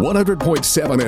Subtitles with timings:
[0.00, 0.38] 100.7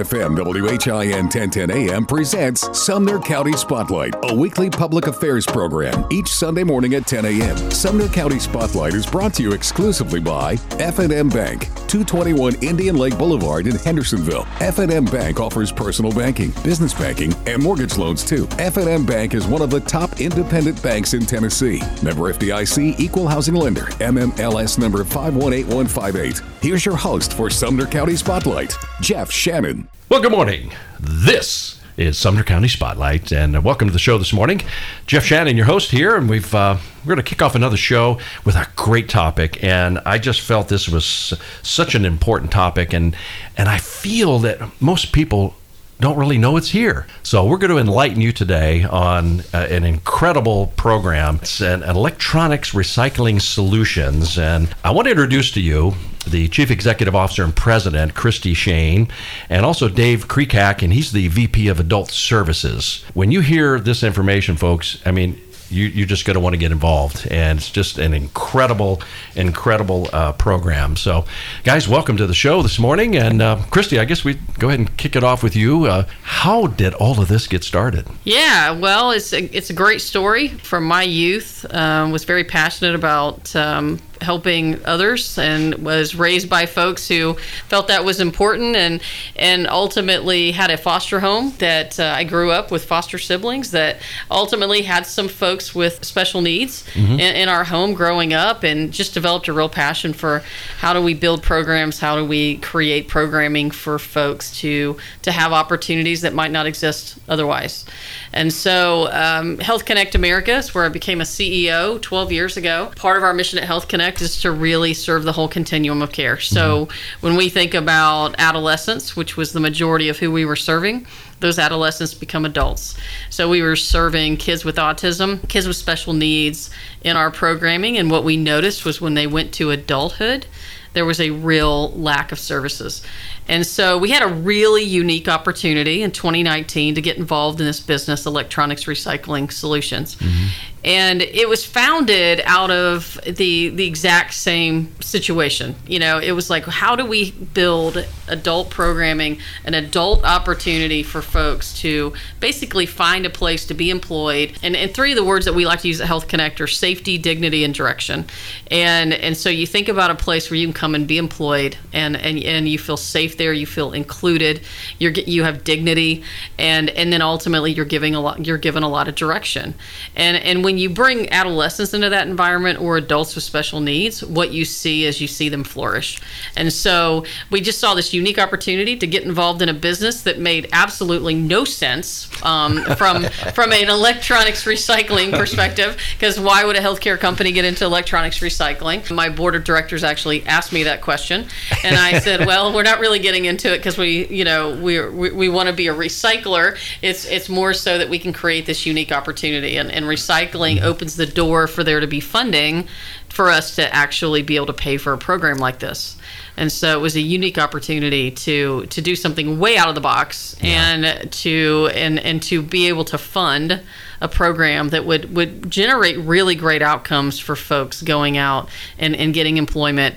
[0.04, 6.62] FM WHIN 1010 AM presents Sumner County Spotlight, a weekly public affairs program each Sunday
[6.62, 7.56] morning at 10 a.m.
[7.70, 13.66] Sumner County Spotlight is brought to you exclusively by F&M Bank, 221 Indian Lake Boulevard
[13.66, 14.46] in Hendersonville.
[14.60, 18.46] F&M Bank offers personal banking, business banking, and mortgage loans too.
[18.58, 21.80] F&M Bank is one of the top independent banks in Tennessee.
[22.02, 26.42] Member FDIC, equal housing lender, NMLS number 518158.
[26.60, 28.76] Here's your host for Sumner County Spotlight.
[29.00, 29.88] Jeff Shannon.
[30.08, 30.72] Well, good morning.
[31.00, 34.62] This is Sumner County Spotlight, and uh, welcome to the show this morning.
[35.06, 38.18] Jeff Shannon, your host here, and we've uh, we're going to kick off another show
[38.44, 39.62] with a great topic.
[39.62, 43.16] And I just felt this was such an important topic, and
[43.56, 45.54] and I feel that most people
[46.02, 47.06] don't really know it's here.
[47.22, 51.36] So we're going to enlighten you today on uh, an incredible program.
[51.36, 55.94] It's an electronics recycling solutions, and I want to introduce to you
[56.26, 59.08] the Chief Executive Officer and President, Christy Shane,
[59.48, 63.04] and also Dave Krekak, and he's the VP of Adult Services.
[63.14, 65.40] When you hear this information, folks, I mean,
[65.72, 67.26] you, you're just going to want to get involved.
[67.30, 69.00] And it's just an incredible,
[69.34, 70.96] incredible uh, program.
[70.96, 71.24] So,
[71.64, 73.16] guys, welcome to the show this morning.
[73.16, 75.86] And uh, Christy, I guess we go ahead and kick it off with you.
[75.86, 78.06] Uh, how did all of this get started?
[78.24, 81.66] Yeah, well, it's a, it's a great story from my youth.
[81.70, 87.34] Um, was very passionate about um, helping others and was raised by folks who
[87.68, 89.00] felt that was important and
[89.36, 94.00] and ultimately had a foster home that uh, I grew up with foster siblings that
[94.30, 97.12] ultimately had some folks with special needs mm-hmm.
[97.12, 100.42] in, in, our home growing up and just developed a real passion for
[100.78, 105.52] how do we build programs how do we create programming for folks to to have
[105.52, 107.84] opportunities that might not exist otherwise
[108.32, 112.90] and so, um, Health Connect America is where I became a CEO 12 years ago.
[112.96, 116.12] Part of our mission at Health Connect is to really serve the whole continuum of
[116.12, 116.38] care.
[116.38, 117.26] So, mm-hmm.
[117.26, 121.06] when we think about adolescents, which was the majority of who we were serving,
[121.42, 122.96] those adolescents become adults.
[123.28, 126.70] So we were serving kids with autism, kids with special needs
[127.02, 127.98] in our programming.
[127.98, 130.46] And what we noticed was when they went to adulthood,
[130.94, 133.02] there was a real lack of services.
[133.48, 137.80] And so we had a really unique opportunity in 2019 to get involved in this
[137.80, 140.16] business, Electronics Recycling Solutions.
[140.16, 140.46] Mm-hmm.
[140.84, 145.76] And it was founded out of the the exact same situation.
[145.86, 151.22] You know it was like how do we build adult programming an adult opportunity for
[151.22, 154.58] folks to basically find a place to be employed?
[154.64, 156.66] And, and three of the words that we like to use at health connect are
[156.66, 158.24] safety dignity and direction.
[158.68, 161.76] And and so you think about a place where you can come and be employed
[161.92, 164.60] and and, and you feel safe there you feel included
[164.98, 166.24] you're you have dignity
[166.58, 169.74] and and then ultimately you're giving a lot you're given a lot of direction
[170.16, 174.24] and and when when you bring adolescents into that environment or adults with special needs,
[174.24, 176.18] what you see is you see them flourish.
[176.56, 180.38] And so we just saw this unique opportunity to get involved in a business that
[180.38, 185.98] made absolutely no sense um, from from an electronics recycling perspective.
[186.14, 189.14] Because why would a healthcare company get into electronics recycling?
[189.14, 191.48] My board of directors actually asked me that question,
[191.84, 195.00] and I said, "Well, we're not really getting into it because we, you know, we
[195.08, 196.76] we, we want to be a recycler.
[197.00, 200.84] It's it's more so that we can create this unique opportunity and, and recycling." Mm-hmm.
[200.84, 202.86] opens the door for there to be funding
[203.28, 206.16] for us to actually be able to pay for a program like this.
[206.56, 210.02] And so it was a unique opportunity to to do something way out of the
[210.02, 210.92] box yeah.
[210.92, 213.80] and to and and to be able to fund
[214.20, 218.68] a program that would would generate really great outcomes for folks going out
[218.98, 220.14] and, and getting employment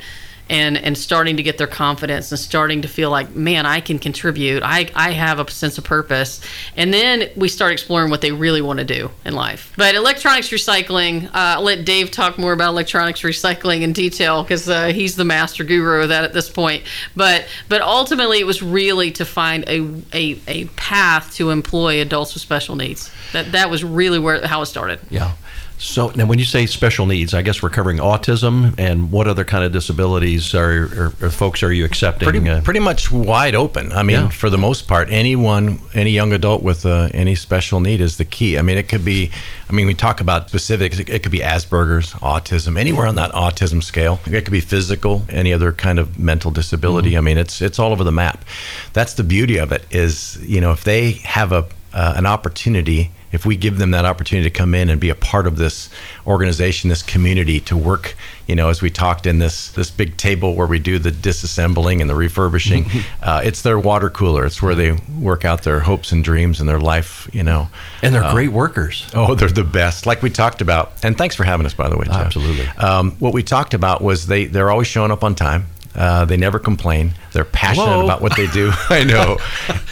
[0.49, 3.99] and and starting to get their confidence and starting to feel like man i can
[3.99, 4.63] contribute.
[4.63, 6.41] I i have a sense of purpose.
[6.75, 9.73] And then we start exploring what they really want to do in life.
[9.77, 14.69] But electronics recycling uh, i'll let dave talk more about electronics recycling in detail because
[14.69, 16.83] uh, he's the master guru of that at this point.
[17.15, 19.81] But but ultimately it was really to find a
[20.13, 23.11] a, a path to employ adults with special needs.
[23.33, 24.99] That that was really where how it started.
[25.09, 25.33] Yeah
[25.77, 29.43] so now, when you say special needs, I guess we're covering autism and what other
[29.43, 32.29] kind of disabilities are, are, are folks are you accepting?
[32.29, 33.91] Pretty, uh, pretty, much wide open.
[33.91, 34.29] I mean, yeah.
[34.29, 38.23] for the most part, anyone, any young adult with uh, any special need is the
[38.23, 38.57] key.
[38.57, 39.31] I mean, it could be.
[39.69, 40.99] I mean, we talk about specifics.
[40.99, 44.19] It, it could be Asperger's, autism, anywhere on that autism scale.
[44.25, 47.11] It could be physical, any other kind of mental disability.
[47.11, 47.17] Mm-hmm.
[47.17, 48.45] I mean, it's it's all over the map.
[48.93, 49.85] That's the beauty of it.
[49.91, 54.05] Is you know, if they have a uh, an opportunity if we give them that
[54.05, 55.89] opportunity to come in and be a part of this
[56.25, 58.15] organization, this community, to work,
[58.47, 62.01] you know, as we talked in this this big table where we do the disassembling
[62.01, 62.85] and the refurbishing,
[63.21, 64.45] uh, it's their water cooler.
[64.45, 67.69] It's where they work out their hopes and dreams and their life, you know.
[68.01, 69.05] And they're Uh, great workers.
[69.13, 70.05] Oh, they're the best.
[70.05, 72.05] Like we talked about, and thanks for having us, by the way.
[72.05, 72.15] Jeff.
[72.27, 72.67] Absolutely.
[72.77, 75.67] Um, what we talked about was they they're always showing up on time.
[75.95, 77.13] Uh, they never complain.
[77.31, 78.05] They're passionate Hello.
[78.05, 78.71] about what they do.
[78.89, 79.37] I know,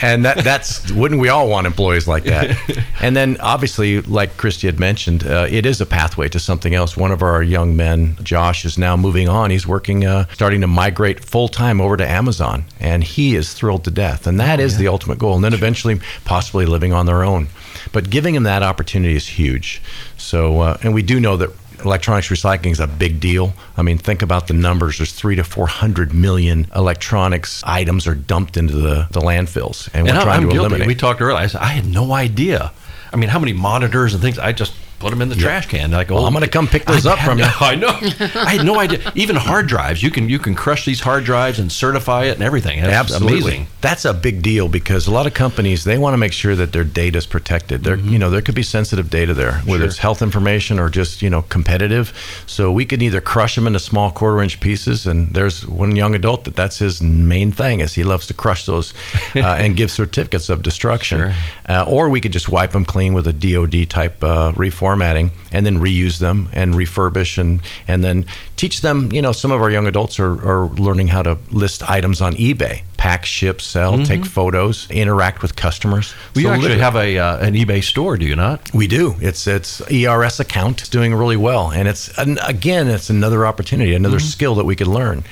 [0.01, 2.57] and that that's wouldn't we all want employees like that?
[3.01, 6.95] And then obviously, like Christy had mentioned, uh, it is a pathway to something else.
[6.95, 9.51] One of our young men, Josh, is now moving on.
[9.51, 13.83] He's working, uh, starting to migrate full time over to Amazon, and he is thrilled
[13.85, 14.25] to death.
[14.25, 15.35] And that is the ultimate goal.
[15.35, 17.49] And then eventually, possibly living on their own.
[17.91, 19.81] But giving them that opportunity is huge.
[20.17, 21.49] So, uh, and we do know that
[21.83, 23.53] electronics recycling is a big deal.
[23.77, 24.97] I mean, think about the numbers.
[24.97, 30.03] There's three to four hundred million electronics items are dumped into the, the landfills, and
[30.03, 30.59] we're And I- trying I'm to guilty.
[30.59, 30.87] eliminate.
[30.87, 31.37] We talked earlier.
[31.37, 32.71] I said I had no idea.
[33.11, 34.39] I mean, how many monitors and things?
[34.39, 34.73] I just
[35.03, 35.91] put them in the trash can.
[35.91, 37.51] Like, Well, oh, I'm gonna come pick those I up from no- you.
[37.59, 37.89] I know.
[38.41, 39.11] I had no idea.
[39.15, 42.41] Even hard drives, you can you can crush these hard drives and certify it and
[42.43, 42.79] everything.
[42.79, 43.37] It's Absolutely.
[43.39, 43.67] amazing.
[43.81, 46.71] That's a big deal because a lot of companies they want to make sure that
[46.71, 47.83] their data is protected.
[47.83, 48.09] There, Mm-hmm.
[48.09, 51.29] you know, there could be sensitive data there, whether it's health information or just you
[51.29, 52.11] know competitive.
[52.47, 56.45] So we could either crush them into small quarter-inch pieces, and there's one young adult
[56.45, 58.93] that that's his main thing is he loves to crush those
[59.35, 61.17] uh, and give certificates of destruction.
[61.19, 61.33] Sure.
[61.69, 64.51] Uh, or we could just wipe them clean with a DoD type uh,
[64.97, 68.25] reformatting, and then reuse them and refurbish and and then
[68.55, 69.11] teach them.
[69.11, 72.33] You know, some of our young adults are, are learning how to list items on
[72.35, 76.13] eBay, pack, ship, sell, take photos, interact with customers.
[76.35, 76.55] We So Mm-hmm.
[76.63, 78.73] actually have a uh, an eBay store, do you not?
[78.73, 79.15] we do.
[79.19, 80.81] It's it's ERS account.
[80.81, 84.75] It's doing really well, and it's an, again, it's another opportunity, another skill that we
[84.75, 85.23] could learn,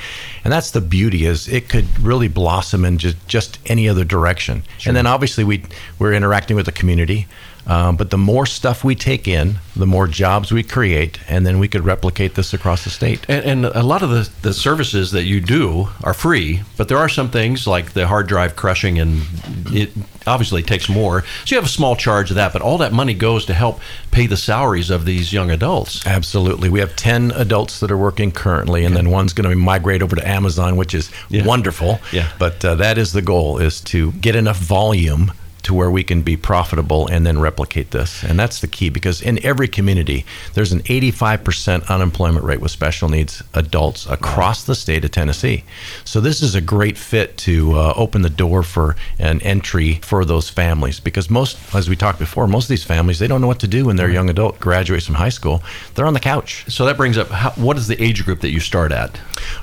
[0.43, 4.63] and that's the beauty is it could really blossom in just just any other direction.
[4.85, 5.63] And then obviously we
[5.99, 7.27] we're interacting with the community.
[7.67, 11.59] Um, but the more stuff we take in, the more jobs we create, and then
[11.59, 13.25] we could replicate this across the state.
[13.29, 16.97] And, and a lot of the, the services that you do are free, but there
[16.97, 19.21] are some things like the hard drive crushing, and
[19.67, 19.91] it
[20.27, 21.21] obviously takes more.
[21.45, 23.79] So you have a small charge of that, but all that money goes to help
[24.11, 26.05] pay the salaries of these young adults.
[26.05, 26.67] Absolutely.
[26.69, 30.15] We have 10 adults that are working currently, and then one's going to migrate over
[30.15, 31.45] to Amazon, which is Yeah.
[31.45, 31.99] wonderful.
[32.11, 32.29] Yeah.
[32.39, 35.31] But uh, that is the goal, is to get enough volume
[35.63, 38.23] to where we can be profitable and then replicate this.
[38.23, 43.09] And that's the key because in every community, there's an 85% unemployment rate with special
[43.09, 45.63] needs adults across the state of Tennessee.
[46.03, 50.25] So this is a great fit to uh, open the door for an entry for
[50.25, 53.47] those families because most, as we talked before, most of these families, they don't know
[53.47, 55.63] what to do when they're young adult, graduates from high school.
[55.95, 56.65] They're on the couch.
[56.67, 59.19] So that brings up how, what is the age group that you start at?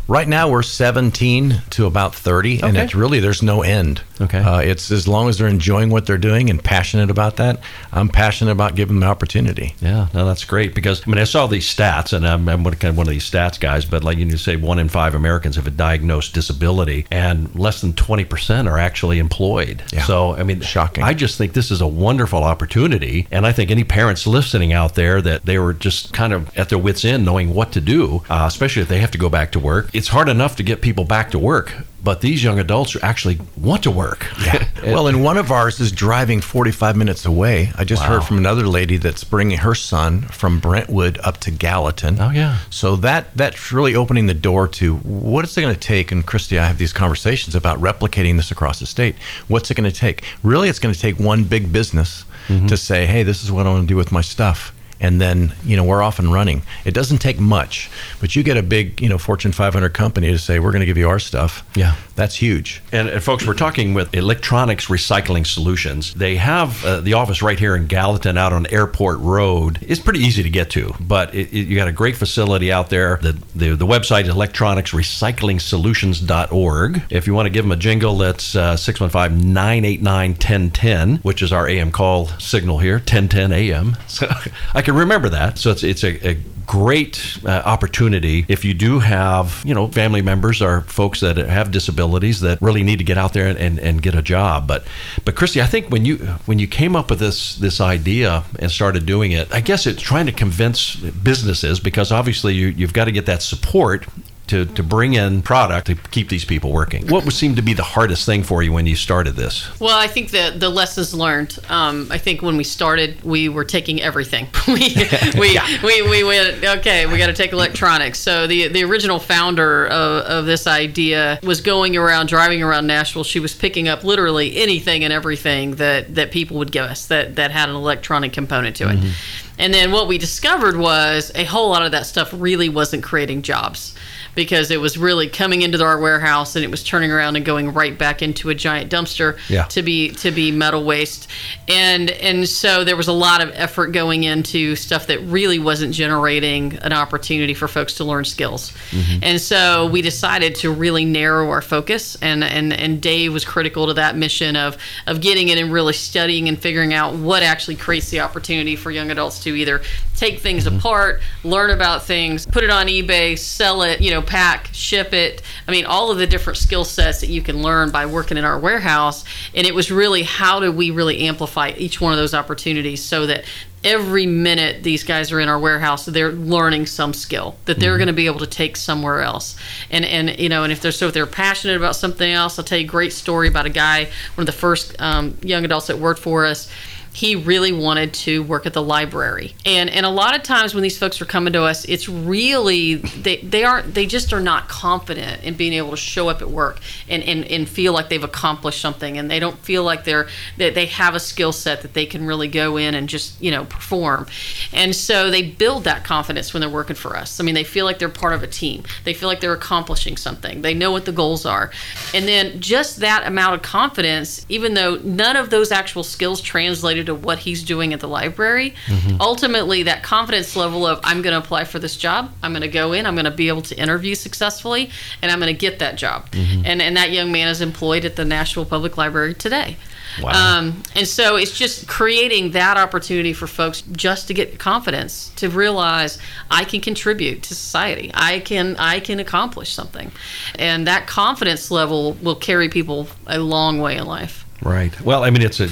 [0.06, 4.02] Right now, we're 17 to about 30, and it's really there's no end.
[4.20, 4.38] Okay.
[4.38, 7.60] uh, it's as long as they're enjoying what they're doing and passionate about that.
[7.92, 9.74] I'm passionate about giving them the opportunity.
[9.80, 12.84] Yeah, no, that's great because I mean I saw these stats, and I'm, I'm kind
[12.84, 15.66] of one of these stats guys, but like you say, one in five Americans have
[15.66, 19.82] a diagnosed disability, and less than twenty percent are actually employed.
[19.92, 20.04] Yeah.
[20.04, 21.04] So I mean, Shocking.
[21.04, 24.94] I just think this is a wonderful opportunity, and I think any parents listening out
[24.94, 28.22] there that they were just kind of at their wits' end, knowing what to do,
[28.28, 29.90] uh, especially if they have to go back to work.
[29.92, 31.72] It's hard enough to get people back to work,
[32.02, 34.26] but these young adults actually want to work.
[34.84, 37.72] well, and one of ours is driving 45 minutes away.
[37.76, 38.08] I just Wow.
[38.08, 42.20] heard from another lady that's bringing her son from Brentwood up to Gallatin.
[42.20, 42.58] Oh, yeah.
[42.70, 46.12] So that that's really opening the door to what is it going to take?
[46.12, 49.16] And Christy, I have these conversations about replicating this across the state.
[49.48, 50.22] What's it going to take?
[50.42, 52.66] Really, it's going to take one big business Mm-hmm.
[52.68, 55.54] to say, "Hey, this is what I want to do with my stuff." And then
[55.64, 56.62] you know we're off and running.
[56.84, 57.90] It doesn't take much,
[58.20, 60.86] but you get a big you know Fortune 500 company to say we're going to
[60.86, 61.64] give you our stuff.
[61.76, 61.94] Yeah.
[62.16, 62.82] that's huge.
[62.92, 66.14] And, and folks, we're talking with Electronics Recycling Solutions.
[66.14, 69.78] They have uh, the office right here in Gallatin, out on Airport Road.
[69.82, 72.90] It's pretty easy to get to, but it, it, you got a great facility out
[72.90, 73.18] there.
[73.22, 77.02] The the, the website is electronicsrecyclingsolutions.org.
[77.10, 81.52] If you want to give them a jingle, that's uh, 615 989 1010, which is
[81.52, 83.96] our AM call signal here, 1010 AM.
[84.08, 84.26] So
[84.74, 85.58] I can remember that.
[85.58, 86.34] So it's it's a, a
[86.66, 91.70] great uh, opportunity if you do have you know family members or folks that have
[91.70, 94.84] disabilities that really need to get out there and, and, and get a job but
[95.24, 98.70] but christy i think when you when you came up with this this idea and
[98.70, 103.06] started doing it i guess it's trying to convince businesses because obviously you, you've got
[103.06, 104.06] to get that support
[104.48, 107.06] to, to bring in product to keep these people working.
[107.06, 109.78] What would seem to be the hardest thing for you when you started this?
[109.80, 111.58] Well, I think the the lessons learned.
[111.68, 114.48] Um, I think when we started, we were taking everything.
[114.68, 114.74] we,
[115.38, 115.66] we, yeah.
[115.82, 117.06] we, we went okay.
[117.06, 118.18] We got to take electronics.
[118.18, 123.24] So the the original founder of, of this idea was going around, driving around Nashville.
[123.24, 127.36] She was picking up literally anything and everything that that people would give us that
[127.36, 128.96] that had an electronic component to it.
[128.96, 129.10] Mm-hmm.
[129.58, 133.42] And then what we discovered was a whole lot of that stuff really wasn't creating
[133.42, 133.94] jobs
[134.38, 137.72] because it was really coming into our warehouse and it was turning around and going
[137.72, 139.64] right back into a giant dumpster yeah.
[139.64, 141.28] to be to be metal waste
[141.66, 145.92] and and so there was a lot of effort going into stuff that really wasn't
[145.92, 149.18] generating an opportunity for folks to learn skills mm-hmm.
[149.24, 153.88] and so we decided to really narrow our focus and and and Dave was critical
[153.88, 154.76] to that mission of
[155.08, 158.92] of getting in and really studying and figuring out what actually creates the opportunity for
[158.92, 159.82] young adults to either
[160.18, 160.78] take things mm-hmm.
[160.78, 165.42] apart learn about things put it on eBay sell it you know pack, ship it.
[165.66, 168.44] I mean, all of the different skill sets that you can learn by working in
[168.44, 169.24] our warehouse.
[169.54, 173.26] And it was really how do we really amplify each one of those opportunities so
[173.26, 173.44] that
[173.84, 177.98] every minute these guys are in our warehouse they're learning some skill that they're mm-hmm.
[177.98, 179.54] going to be able to take somewhere else
[179.88, 182.64] and and you know and if they're so if they're passionate about something else i'll
[182.64, 184.02] tell you a great story about a guy
[184.34, 186.68] one of the first um, young adults that worked for us
[187.12, 189.54] he really wanted to work at the library.
[189.64, 192.96] And and a lot of times when these folks are coming to us, it's really
[192.96, 196.50] they, they aren't they just are not confident in being able to show up at
[196.50, 200.28] work and, and, and feel like they've accomplished something and they don't feel like they're
[200.58, 203.50] that they have a skill set that they can really go in and just, you
[203.50, 204.26] know, perform.
[204.72, 207.40] And so they build that confidence when they're working for us.
[207.40, 208.84] I mean, they feel like they're part of a team.
[209.04, 210.62] They feel like they're accomplishing something.
[210.62, 211.70] They know what the goals are.
[212.14, 217.07] And then just that amount of confidence, even though none of those actual skills translated
[217.08, 218.74] to what he's doing at the library.
[218.86, 219.20] Mm-hmm.
[219.20, 222.68] Ultimately, that confidence level of I'm going to apply for this job, I'm going to
[222.68, 225.80] go in, I'm going to be able to interview successfully, and I'm going to get
[225.80, 226.30] that job.
[226.30, 226.62] Mm-hmm.
[226.64, 229.76] And and that young man is employed at the Nashville Public Library today.
[230.22, 230.58] Wow.
[230.58, 235.48] Um, and so it's just creating that opportunity for folks just to get confidence to
[235.48, 236.18] realize
[236.50, 238.10] I can contribute to society.
[238.14, 240.10] I can I can accomplish something,
[240.56, 244.44] and that confidence level will carry people a long way in life.
[244.62, 244.98] Right.
[245.02, 245.68] Well, I mean, it's a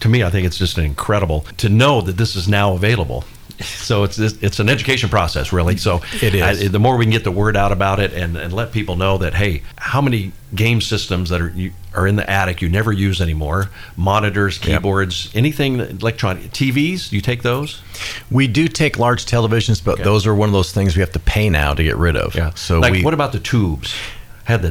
[0.00, 3.24] to me, I think it's just incredible to know that this is now available.
[3.62, 5.76] So it's it's an education process, really.
[5.76, 6.42] So it is.
[6.42, 8.96] I, the more we can get the word out about it and, and let people
[8.96, 12.68] know that hey, how many game systems that are you, are in the attic you
[12.70, 13.68] never use anymore?
[13.96, 15.36] Monitors, keyboards, yep.
[15.36, 17.12] anything electronic, TVs.
[17.12, 17.82] You take those?
[18.30, 20.04] We do take large televisions, but okay.
[20.04, 22.34] those are one of those things we have to pay now to get rid of.
[22.34, 22.54] Yeah.
[22.54, 23.94] So like, we, what about the tubes?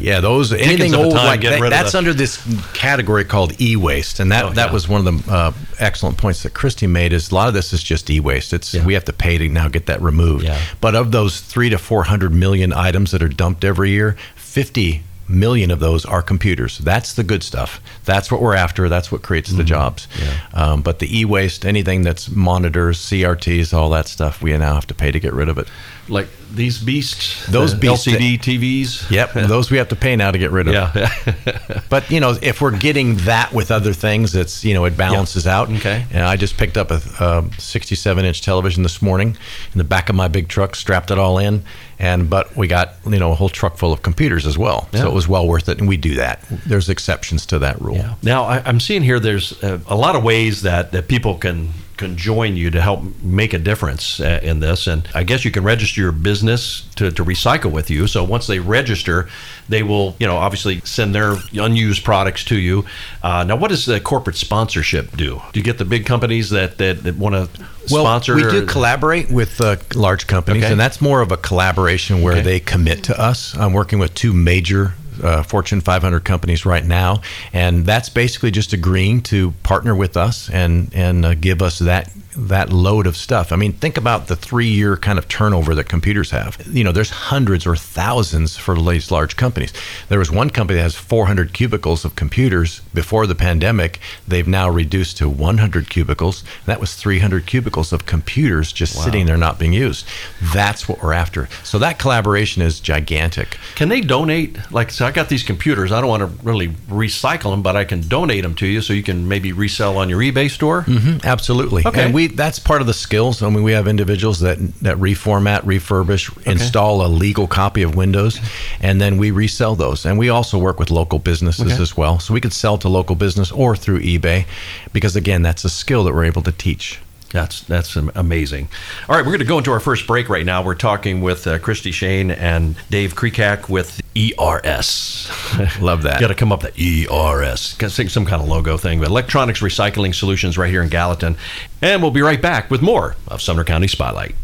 [0.02, 2.38] Yeah those anything old like that, that's under this
[2.74, 4.74] category called e-waste and that oh, that yeah.
[4.74, 7.74] was one of the uh, excellent points that Christy made is a lot of this
[7.74, 8.86] is just e-waste it's yeah.
[8.86, 10.60] we have to pay to now get that removed yeah.
[10.82, 15.04] but of those three to four hundred million items that are dumped every year 50
[15.30, 16.80] million of those are computers.
[16.80, 17.80] That's the good stuff.
[18.04, 18.90] That's what we're after.
[18.90, 19.68] That's what creates the mm-hmm.
[19.68, 20.08] jobs.
[20.20, 20.40] Yeah.
[20.54, 24.96] Um, but the e-waste, anything that's monitors, CRTs, all that stuff, we now have to
[24.96, 25.68] pay to get rid of it.
[26.10, 29.10] Like these beasts, those beasts, LCD TVs.
[29.12, 30.74] Yep, those we have to pay now to get rid of.
[30.74, 31.82] Yeah.
[31.89, 35.46] but you know, if we're getting that with other things, it's you know it balances
[35.46, 35.60] yeah.
[35.60, 35.70] out.
[35.70, 36.06] Okay.
[36.12, 39.38] And I just picked up a 67 inch television this morning
[39.74, 41.63] in the back of my big truck, strapped it all in,
[42.00, 45.01] and but we got you know a whole truck full of computers as well yeah.
[45.01, 47.98] so it was well worth it and we do that there's exceptions to that rule
[47.98, 48.16] yeah.
[48.24, 51.70] now I, am seeing here there's a, a, lot of ways that, that people can
[52.00, 54.88] can join you to help make a difference uh, in this.
[54.88, 58.08] And I guess you can register your business to, to recycle with you.
[58.08, 59.27] So once they register,
[59.68, 62.86] they will, you know, obviously send their unused products to you.
[63.22, 65.41] Uh, now, what does the corporate sponsorship do?
[65.51, 67.94] Do you get the big companies that, that, that want to sponsor?
[67.94, 68.36] well, sponsor?
[68.36, 70.72] We do collaborate with uh, large companies, okay.
[70.72, 72.44] and that's more of a collaboration where okay.
[72.44, 73.56] they commit to us.
[73.58, 77.22] I'm working with two major uh, Fortune 500 companies right now,
[77.54, 82.12] and that's basically just agreeing to partner with us and and uh, give us that
[82.48, 83.51] that load of stuff.
[83.51, 86.58] I mean, think about the three year kind of turnover that computers have.
[86.67, 89.74] You know, there's hundreds or thousands for these large companies.
[90.08, 94.00] There was one company that has 400 cubicles of computers before the pandemic.
[94.27, 96.43] They've now reduced to 100 cubicles.
[96.65, 99.03] That was 300 cubicles of computers just wow.
[99.03, 100.08] sitting there not being used.
[100.53, 101.50] That's what we're after.
[101.63, 103.58] So that collaboration is gigantic.
[103.75, 104.58] Can they donate?
[104.72, 105.91] Like, so I got these computers.
[105.91, 108.93] I don't want to really recycle them, but I can donate them to you so
[108.93, 110.84] you can maybe resell on your eBay store.
[110.84, 111.86] Mm-hmm, absolutely.
[111.86, 112.03] Okay.
[112.03, 113.42] And we that's part of the skills.
[113.42, 116.52] I mean, we have individuals that that reformat, refurbish, okay.
[116.52, 118.40] install a legal copy of Windows,
[118.82, 120.06] and then we resell those.
[120.06, 121.82] And we also work with local businesses okay.
[121.82, 124.46] as well, so we could sell to local business or through eBay,
[124.94, 127.00] because again, that's a skill that we're able to teach.
[127.32, 128.70] That's that's amazing.
[129.08, 130.64] All right, we're going to go into our first break right now.
[130.64, 135.30] We're talking with uh, Christy Shane and Dave Krekak with ERS.
[135.80, 136.20] Love that.
[136.20, 137.76] Got to come up with ERS.
[137.76, 139.00] Got to some kind of logo thing.
[139.00, 141.38] But Electronics Recycling Solutions right here in Gallatin.
[141.82, 144.36] And we'll be right back with more of Sumner County Spotlight.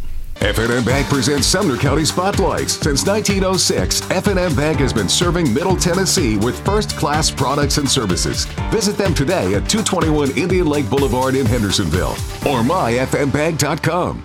[0.41, 2.73] F&M Bank presents Sumner County Spotlights.
[2.73, 8.45] Since 1906, F&M Bank has been serving Middle Tennessee with first-class products and services.
[8.69, 12.11] Visit them today at 221 Indian Lake Boulevard in Hendersonville
[12.45, 14.23] or myfmbank.com.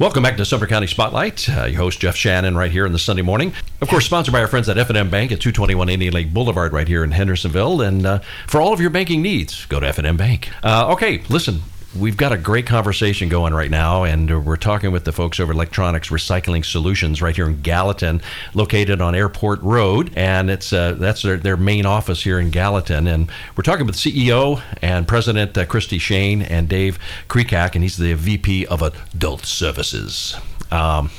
[0.00, 1.48] Welcome back to Sumner County Spotlight.
[1.48, 3.52] Uh, your host Jeff Shannon, right here in the Sunday morning.
[3.80, 6.88] Of course, sponsored by our friends at F&M Bank at 221 Indian Lake Boulevard, right
[6.88, 7.80] here in Hendersonville.
[7.80, 8.18] And uh,
[8.48, 10.50] for all of your banking needs, go to F&M Bank.
[10.64, 11.62] Uh, okay, listen
[11.98, 15.52] we've got a great conversation going right now, and we're talking with the folks over
[15.52, 18.20] Electronics Recycling Solutions right here in Gallatin,
[18.52, 23.06] located on Airport Road, and it's uh, that's their, their main office here in Gallatin.
[23.06, 26.98] And we're talking with CEO and President uh, Christy Shane and Dave
[27.28, 30.36] Krekak, and he's the VP of Adult Services.
[30.70, 31.10] Um,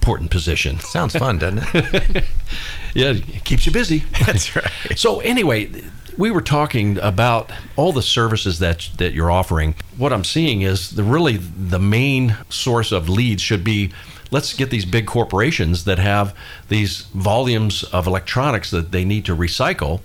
[0.00, 0.78] important position.
[0.80, 2.24] Sounds fun, doesn't it?
[2.94, 4.00] yeah, it keeps you busy.
[4.26, 4.68] That's right.
[4.96, 5.70] So anyway,
[6.16, 9.74] we were talking about all the services that that you're offering.
[9.96, 13.92] What I'm seeing is the really the main source of leads should be
[14.30, 16.34] let's get these big corporations that have
[16.68, 20.00] these volumes of electronics that they need to recycle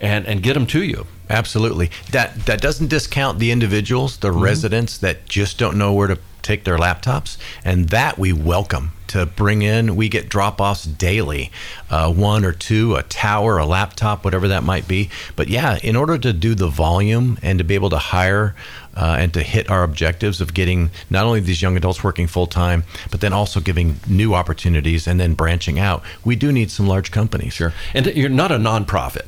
[0.00, 1.06] and and get them to you.
[1.28, 1.90] Absolutely.
[2.12, 4.42] That that doesn't discount the individuals, the mm-hmm.
[4.42, 9.26] residents that just don't know where to take their laptops, and that we welcome to
[9.26, 9.96] bring in.
[9.96, 11.50] We get drop offs daily,
[11.90, 15.10] uh, one or two, a tower, a laptop, whatever that might be.
[15.34, 18.54] But yeah, in order to do the volume and to be able to hire
[18.96, 22.46] uh, and to hit our objectives of getting not only these young adults working full
[22.46, 26.86] time, but then also giving new opportunities and then branching out, we do need some
[26.86, 27.52] large companies.
[27.52, 27.72] Sure.
[27.94, 29.26] And you're not a nonprofit.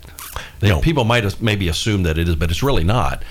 [0.63, 0.81] No.
[0.81, 3.23] People might maybe assume that it is, but it's really not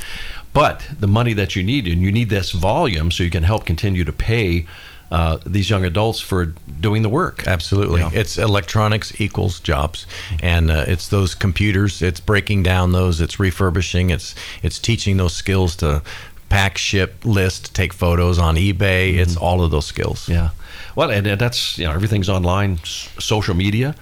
[0.58, 3.64] but the money that you need, and you need this volume so you can help
[3.64, 4.66] continue to pay
[5.12, 7.48] uh, these young adults for doing the work.
[7.48, 10.06] Absolutely, it's electronics equals jobs,
[10.42, 12.02] and uh, it's those computers.
[12.02, 13.22] It's breaking down those.
[13.22, 14.10] It's refurbishing.
[14.10, 16.02] It's it's teaching those skills to
[16.50, 19.12] pack, ship, list, take photos on eBay.
[19.12, 19.20] Mm-hmm.
[19.20, 20.28] It's all of those skills.
[20.28, 20.50] Yeah,
[20.96, 23.96] well, and, and that's you know everything's online, social media.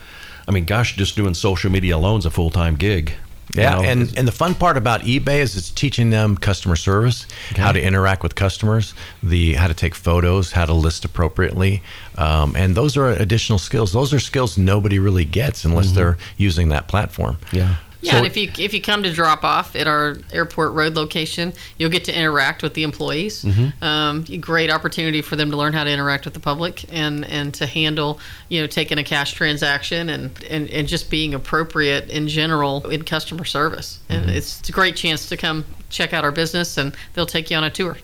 [0.47, 3.13] I mean, gosh, just doing social media alone is a full time gig.
[3.55, 3.83] Yeah, know?
[3.83, 7.62] and and the fun part about eBay is it's teaching them customer service, okay.
[7.62, 8.93] how to interact with customers,
[9.24, 11.81] the how to take photos, how to list appropriately,
[12.17, 13.93] um, and those are additional skills.
[13.93, 15.95] Those are skills nobody really gets unless mm-hmm.
[15.95, 17.38] they're using that platform.
[17.51, 17.75] Yeah.
[18.05, 20.94] Yeah, so, and if you if you come to drop off at our airport road
[20.94, 23.44] location, you'll get to interact with the employees.
[23.44, 23.83] Mm-hmm.
[23.83, 27.53] Um, great opportunity for them to learn how to interact with the public and and
[27.55, 32.27] to handle you know taking a cash transaction and and, and just being appropriate in
[32.27, 34.00] general in customer service.
[34.09, 34.22] Mm-hmm.
[34.22, 37.50] And it's, it's a great chance to come check out our business, and they'll take
[37.50, 37.98] you on a tour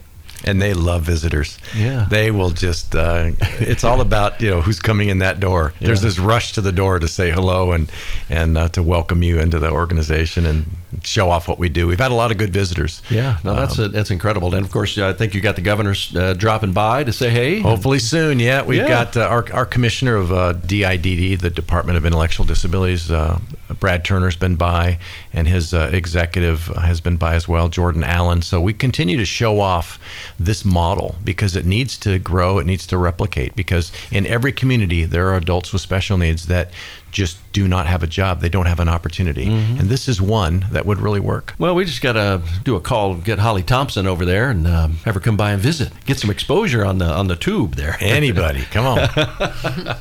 [0.44, 1.58] and they love visitors.
[1.76, 2.94] Yeah, they will just.
[2.94, 5.72] Uh, it's all about you know who's coming in that door.
[5.78, 5.88] Yeah.
[5.88, 7.90] There's this rush to the door to say hello and
[8.28, 10.66] and uh, to welcome you into the organization and
[11.02, 11.86] show off what we do.
[11.86, 13.02] We've had a lot of good visitors.
[13.10, 14.54] Yeah, no, that's um, that's incredible.
[14.54, 17.60] And of course, I think you got the governors uh, dropping by to say hey.
[17.60, 18.38] Hopefully soon.
[18.38, 18.88] Yeah, we've yeah.
[18.88, 23.38] got uh, our our commissioner of uh, DIDD, the Department of Intellectual Disabilities, uh,
[23.80, 24.98] Brad Turner's been by,
[25.32, 28.42] and his uh, executive has been by as well, Jordan Allen.
[28.42, 29.98] So we continue to show off
[30.38, 33.56] this model because it needs to grow, it needs to replicate.
[33.56, 36.70] Because in every community, there are adults with special needs that
[37.12, 38.40] just do not have a job.
[38.40, 39.46] They don't have an opportunity.
[39.46, 39.80] Mm-hmm.
[39.80, 41.54] And this is one that would really work.
[41.58, 44.92] Well, we just got to do a call, get Holly Thompson over there and um,
[45.04, 47.96] have her come by and visit, get some exposure on the on the tube there.
[48.00, 49.08] Anybody, come on.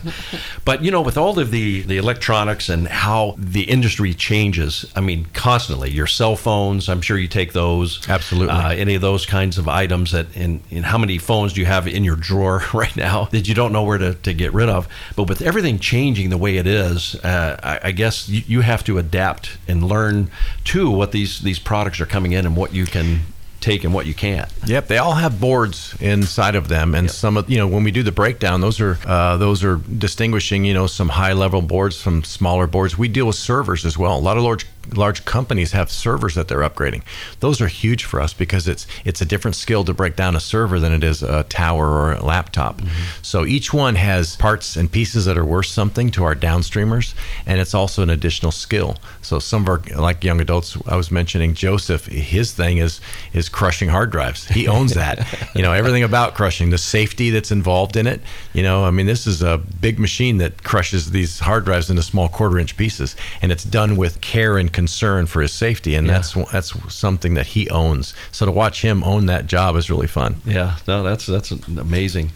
[0.66, 5.02] but, you know, with all of the, the electronics and how the industry changes, I
[5.02, 8.08] mean, constantly, your cell phones, I'm sure you take those.
[8.08, 8.54] Absolutely.
[8.54, 11.66] Uh, any of those kinds of items that, in, in how many phones do you
[11.66, 14.70] have in your drawer right now that you don't know where to, to get rid
[14.70, 14.88] of?
[15.18, 18.84] But with everything changing the way it is, uh, I, I, guess you, you, have
[18.86, 20.30] to adapt and learn
[20.64, 23.22] too what these these products are coming in and what you can
[23.62, 24.52] take and what you can't.
[24.66, 27.12] Yep, they all have boards inside of them, and yep.
[27.12, 30.66] some of you know when we do the breakdown, those are uh, those are distinguishing
[30.66, 32.98] you know some high level boards from smaller boards.
[32.98, 34.18] We deal with servers as well.
[34.18, 37.04] A lot of large large companies have servers that they're upgrading.
[37.40, 40.40] Those are huge for us because it's it's a different skill to break down a
[40.40, 42.78] server than it is a tower or a laptop.
[42.78, 43.22] Mm-hmm.
[43.22, 47.14] So each one has parts and pieces that are worth something to our downstreamers,
[47.46, 48.98] and it's also an additional skill.
[49.22, 53.00] So some of our like young adults, I was mentioning Joseph, his thing is
[53.34, 54.48] is crushing hard drives.
[54.48, 55.26] He owns that.
[55.56, 58.22] you know, everything about crushing, the safety that's involved in it.
[58.54, 62.04] You know, I mean, this is a big machine that crushes these hard drives into
[62.04, 66.08] small quarter inch pieces, and it's done with care and concern for his safety, and
[66.08, 66.14] yeah.
[66.14, 68.14] that's that's something that he owns.
[68.32, 70.38] So to watch him own that job is really fun.
[70.46, 72.32] Yeah, no, that's that's amazing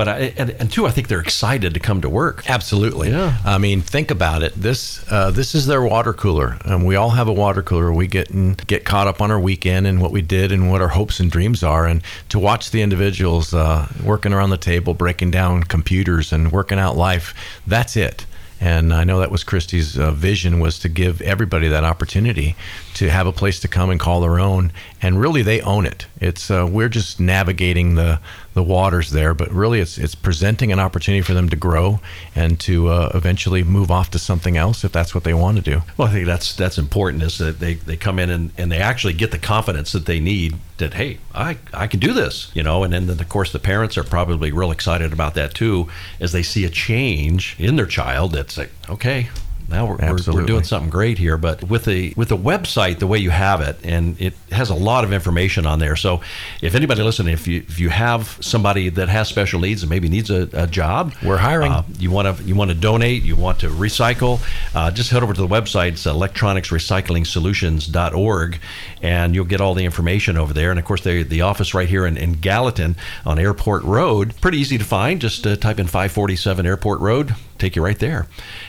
[0.00, 2.48] but I, and, and two, I think they're excited to come to work.
[2.48, 3.10] Absolutely.
[3.10, 3.36] Yeah.
[3.44, 4.54] I mean, think about it.
[4.54, 7.92] This uh, this is their water cooler, and we all have a water cooler.
[7.92, 10.80] We get and get caught up on our weekend and what we did and what
[10.80, 14.94] our hopes and dreams are, and to watch the individuals uh, working around the table,
[14.94, 17.34] breaking down computers and working out life.
[17.66, 18.24] That's it.
[18.60, 22.56] And I know that was Christy's uh, vision was to give everybody that opportunity
[22.94, 24.70] to have a place to come and call their own.
[25.00, 26.06] And really, they own it.
[26.20, 28.20] It's uh, we're just navigating the
[28.52, 32.00] the waters there, but really, it's it's presenting an opportunity for them to grow
[32.34, 35.62] and to uh, eventually move off to something else if that's what they want to
[35.62, 35.82] do.
[35.96, 38.78] Well, I think that's that's important is that they, they come in and, and they
[38.78, 42.62] actually get the confidence that they need that hey, I I can do this, you
[42.62, 42.82] know.
[42.82, 46.42] And then of course the parents are probably real excited about that too, as they
[46.42, 48.32] see a change in their child.
[48.32, 49.28] That's like okay,
[49.70, 51.36] now we're, we're, we're, doing something great here.
[51.36, 54.74] But with the with the website, the way you have it, and it has a
[54.74, 55.94] lot of information on there.
[55.96, 56.20] So
[56.60, 60.08] if anybody listening, if you if you have somebody that has special needs and maybe
[60.08, 61.70] needs a, a job, we're hiring.
[61.72, 64.40] Uh, you want to you want to donate, you want to recycle,
[64.74, 65.92] uh, just head over to the website.
[65.92, 68.60] It's electronicsrecyclingsolutions.org,
[69.02, 70.70] and you'll get all the information over there.
[70.70, 74.78] And of course, the office right here in, in Gallatin on Airport Road, pretty easy
[74.78, 75.20] to find.
[75.20, 78.26] Just uh, type in 547 Airport Road take you right there,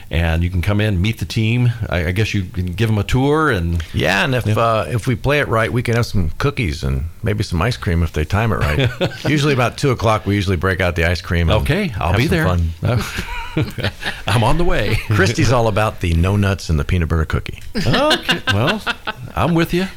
[0.09, 1.69] and you can come in, meet the team.
[1.89, 5.07] I, I guess you can give them a tour, and yeah, and if uh, if
[5.07, 8.13] we play it right, we can have some cookies and maybe some ice cream if
[8.13, 9.25] they time it right.
[9.29, 11.49] usually about two o'clock, we usually break out the ice cream.
[11.49, 12.47] okay, I'll be there.
[14.27, 14.95] I'm on the way.
[15.07, 17.61] Christy's all about the no nuts and the peanut butter cookie.
[17.75, 18.81] Okay, well,
[19.35, 19.87] I'm with you.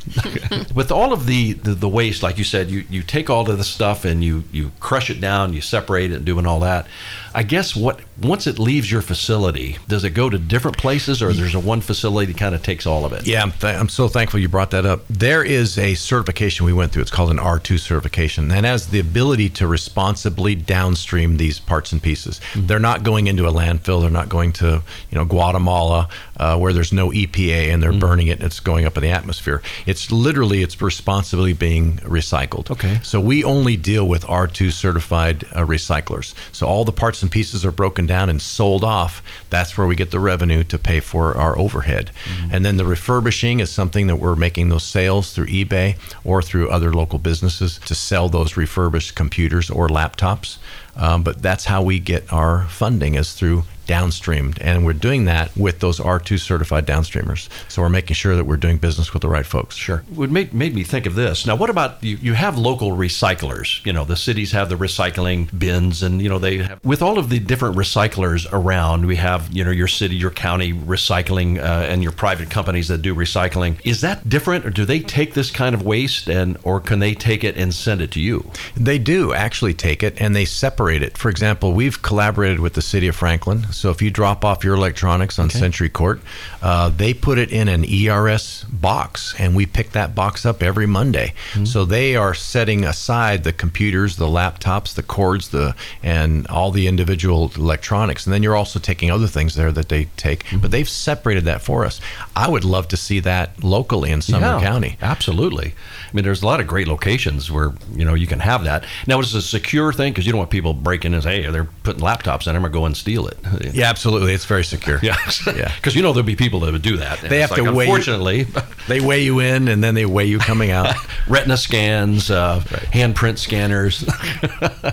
[0.75, 3.57] with all of the, the, the waste, like you said, you you take all of
[3.57, 6.87] the stuff and you you crush it down, you separate it, and doing all that.
[7.35, 11.33] I guess what once it leaves your facility, does it go to different places, or
[11.33, 13.27] there's a one facility that kind of takes all of it?
[13.27, 15.05] Yeah, I'm, th- I'm so thankful you brought that up.
[15.11, 17.03] There is a certification we went through.
[17.03, 22.01] It's called an R2 certification, and has the ability to responsibly downstream these parts and
[22.01, 22.41] pieces.
[22.53, 22.69] Mm-hmm.
[22.69, 24.01] They're not going into a landfill.
[24.01, 28.01] They're not going to you know Guatemala uh, where there's no EPA and they're mm-hmm.
[28.01, 29.63] burning it and it's going up in the atmosphere.
[29.87, 32.71] It's literally it's responsibly being recycled.
[32.71, 33.01] Okay.
[33.03, 36.35] So we only deal with R2 certified uh, recyclers.
[36.53, 39.23] So all the parts and pieces are broken down and sold off.
[39.51, 42.11] That's where we get the revenue to pay for our overhead.
[42.25, 42.55] Mm-hmm.
[42.55, 46.71] And then the refurbishing is something that we're making those sales through eBay or through
[46.71, 50.59] other local businesses to sell those refurbished computers or laptops.
[50.97, 54.59] Um, but that's how we get our funding is through downstreamed.
[54.61, 57.49] And we're doing that with those R2 certified downstreamers.
[57.69, 59.77] So we're making sure that we're doing business with the right folks.
[59.77, 60.05] Sure.
[60.19, 61.47] It made, made me think of this.
[61.47, 63.85] Now, what about you, you have local recyclers?
[63.85, 67.19] You know, the cities have the recycling bins and, you know, they have, with all
[67.19, 71.87] of the different recyclers around, we have, you know, your city, your county recycling uh,
[71.89, 73.79] and your private companies that do recycling.
[73.85, 77.15] Is that different or do they take this kind of waste and, or can they
[77.15, 78.51] take it and send it to you?
[78.77, 81.19] They do actually take it and they separate it.
[81.19, 84.75] For example, we've collaborated with the city of Franklin so if you drop off your
[84.75, 85.59] electronics on okay.
[85.59, 86.21] Century Court,
[86.63, 90.87] uh, they put it in an ERS box, and we pick that box up every
[90.87, 91.35] Monday.
[91.53, 91.65] Mm-hmm.
[91.65, 96.87] So they are setting aside the computers, the laptops, the cords, the and all the
[96.87, 100.45] individual electronics, and then you're also taking other things there that they take.
[100.45, 100.59] Mm-hmm.
[100.59, 102.01] But they've separated that for us.
[102.37, 104.97] I would love to see that locally in Sumner yeah, County.
[105.03, 105.75] Absolutely.
[106.15, 108.85] I mean, there's a lot of great locations where you know you can have that.
[109.07, 111.51] Now, it's a secure thing because you don't want people breaking in and say, "Hey,
[111.51, 113.39] they're putting laptops in them or go and steal it."
[113.73, 114.33] Yeah, absolutely.
[114.33, 114.99] It's very secure.
[115.03, 115.73] yeah, yeah.
[115.85, 117.21] Because you know there'll be people that would do that.
[117.21, 117.85] they have like, to weigh.
[117.85, 118.47] Unfortunately,
[118.89, 120.95] they weigh you in and then they weigh you coming out.
[121.29, 122.83] Retina scans, uh, right.
[122.93, 124.05] handprint scanners.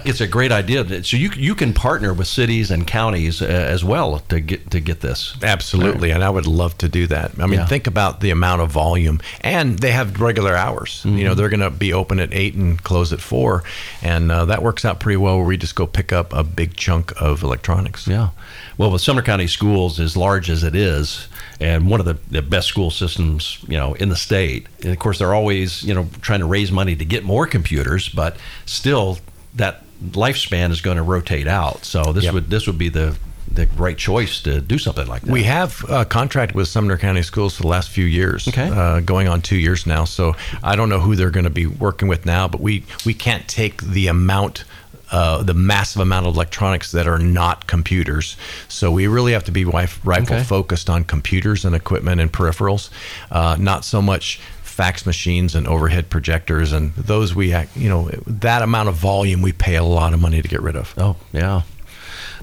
[0.05, 1.03] it's a great idea.
[1.03, 4.79] So you you can partner with cities and counties uh, as well to get to
[4.79, 5.36] get this.
[5.41, 6.15] Absolutely, right.
[6.15, 7.31] and I would love to do that.
[7.39, 7.65] I mean, yeah.
[7.65, 11.03] think about the amount of volume, and they have regular hours.
[11.05, 11.17] Mm-hmm.
[11.17, 13.63] You know, they're going to be open at eight and close at four,
[14.01, 15.38] and uh, that works out pretty well.
[15.38, 18.07] Where we just go pick up a big chunk of electronics.
[18.07, 18.29] Yeah.
[18.78, 21.28] Well, with Sumner County Schools, as large as it is,
[21.60, 24.67] and one of the, the best school systems, you know, in the state.
[24.82, 28.10] And of course, they're always, you know, trying to raise money to get more computers,
[28.10, 29.19] but still,
[29.56, 31.86] that lifespan is going to rotate out.
[31.86, 32.34] So this yep.
[32.34, 33.15] would this would be the
[33.54, 35.32] the right choice to do something like that.
[35.32, 38.69] We have a contract with Sumner County Schools for the last few years, okay.
[38.69, 40.06] uh, going on two years now.
[40.06, 43.13] So I don't know who they're going to be working with now, but we we
[43.13, 44.63] can't take the amount
[45.12, 48.38] uh, the massive amount of electronics that are not computers.
[48.67, 50.43] So we really have to be rifle okay.
[50.43, 52.89] focused on computers and equipment and peripherals,
[53.30, 58.10] uh, not so much fax machines and overhead projectors, and those we, act- you know,
[58.26, 60.93] that amount of volume we pay a lot of money to get rid of.
[60.97, 61.63] Oh, yeah.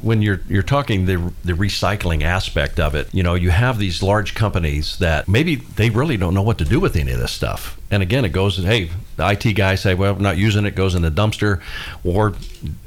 [0.02, 4.02] When you're you're talking the the recycling aspect of it, you know, you have these
[4.02, 7.32] large companies that maybe they really don't know what to do with any of this
[7.32, 7.78] stuff.
[7.90, 10.94] And again, it goes, hey, the IT guys say, well, we're not using it, goes
[10.94, 11.60] in the dumpster,
[12.04, 12.34] or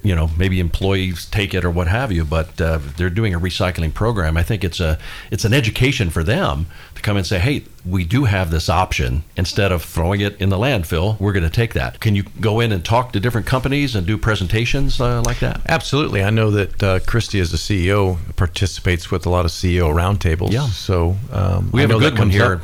[0.03, 2.23] you know, maybe employees take it or what have you.
[2.23, 4.37] But uh, they're doing a recycling program.
[4.37, 4.99] I think it's a
[5.31, 6.67] it's an education for them
[7.01, 9.23] to come and say, hey, we do have this option.
[9.35, 11.99] Instead of throwing it in the landfill, we're going to take that.
[11.99, 15.61] Can you go in and talk to different companies and do presentations uh, like that?
[15.67, 16.23] Absolutely.
[16.23, 20.51] I know that uh, Christy, as a CEO, participates with a lot of CEO roundtables.
[20.51, 20.67] Yeah.
[20.67, 22.53] So um, We I have a good one here.
[22.55, 22.61] up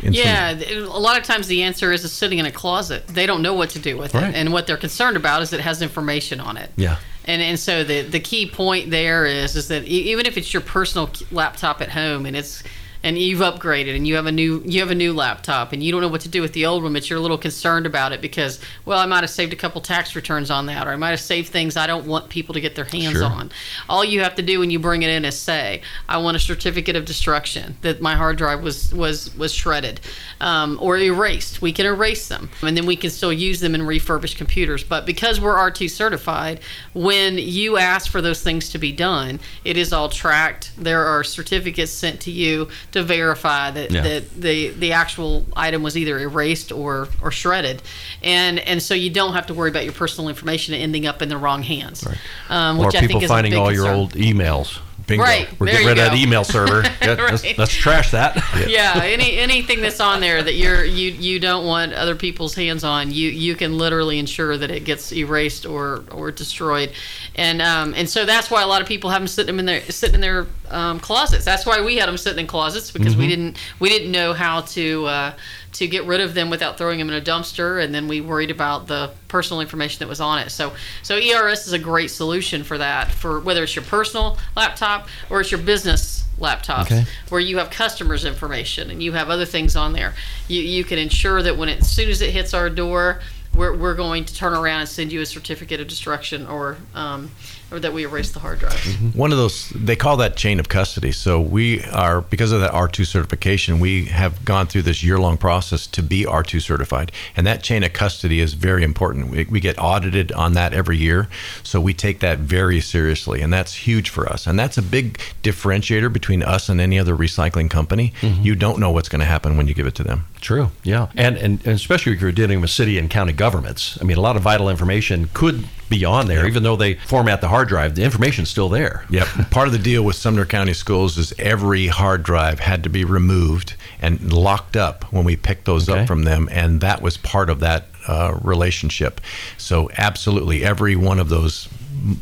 [0.00, 3.06] some- Yeah, a lot of times the answer is it's sitting in a closet.
[3.08, 4.28] They don't know what to do with Right.
[4.28, 6.70] it, and what they're concerned about is it has information on it.
[6.76, 6.96] Yeah.
[7.24, 10.54] And and so the the key point there is is that e- even if it's
[10.54, 12.62] your personal laptop at home and it's
[13.02, 15.92] and you've upgraded and you have a new you have a new laptop and you
[15.92, 18.12] don't know what to do with the old one, but you're a little concerned about
[18.12, 20.96] it because well I might have saved a couple tax returns on that or I
[20.96, 23.24] might have saved things I don't want people to get their hands Sure.
[23.26, 23.50] on.
[23.88, 26.40] All you have to do when you bring it in is say I want a
[26.40, 30.00] certificate of destruction that my hard drive was was was shredded
[30.40, 31.62] um, or erased.
[31.62, 34.82] We can erase them and then we can still use them in refurbished computers.
[34.84, 36.60] But because we're R2 certified,
[36.94, 40.72] when you ask for those things to be done, it is all tracked.
[40.76, 44.02] There are certificates sent to you to verify that, Yeah.
[44.02, 47.82] that the the actual item was either erased or or shredded,
[48.22, 51.28] and and so you don't have to worry about your personal information ending up in
[51.28, 52.06] the wrong hands,
[52.48, 53.94] um, or which I people think is a finding all your concern.
[53.98, 54.78] old emails.
[55.08, 55.24] Bingo.
[55.24, 55.48] Right.
[55.58, 56.82] We're There getting rid of that email server.
[57.00, 58.36] That- let's, let's trash that.
[58.68, 62.84] yeah any anything that's on there that you're you you don't want other people's hands
[62.84, 66.92] on you you can literally ensure that it gets erased or or destroyed
[67.36, 69.80] and um and so that's why a lot of people have them sitting in their
[69.82, 73.26] sitting in their um, closets that's why we had them sitting in closets because we
[73.26, 75.32] didn't we didn't know how to uh
[75.72, 78.50] to get rid of them without throwing them in a dumpster and then we worried
[78.50, 82.64] about the personal information that was on it so so ers is a great solution
[82.64, 87.04] for that for whether it's your personal laptop or it's your business laptops Okay.
[87.30, 90.14] where you have customers information and you have other things on there.
[90.46, 93.20] You, you can ensure that when it, as soon as it hits our door,
[93.56, 97.30] we're, we're going to turn around and send you a certificate of destruction or um,
[97.70, 98.72] or that we erase the hard drive.
[98.72, 99.18] Mm-hmm.
[99.18, 101.12] One of those, they call that chain of custody.
[101.12, 105.36] So we are, because of that R2 certification, we have gone through this year long
[105.36, 107.12] process to be R2 certified.
[107.36, 109.30] And that chain of custody is very important.
[109.30, 111.28] We, we get audited on that every year.
[111.62, 113.42] So we take that very seriously.
[113.42, 114.46] And that's huge for us.
[114.46, 118.14] And that's a big differentiator between us and any other recycling company.
[118.22, 118.42] Mm-hmm.
[118.42, 120.26] You don't know what's going to happen when you give it to them.
[120.40, 120.70] True.
[120.84, 121.08] Yeah.
[121.14, 123.98] And, and and especially if you're dealing with city and county governments.
[124.00, 127.40] I mean, a lot of vital information could be on there, even though they format
[127.40, 127.94] the hard drive.
[127.94, 129.04] The information's still there.
[129.10, 129.26] Yep.
[129.50, 133.04] Part of the deal with Sumner County Schools is every hard drive had to be
[133.04, 136.00] removed and locked up when we picked those Okay.
[136.00, 139.20] up from them, and that was part of that uh, relationship.
[139.56, 141.68] So, absolutely, every one of those,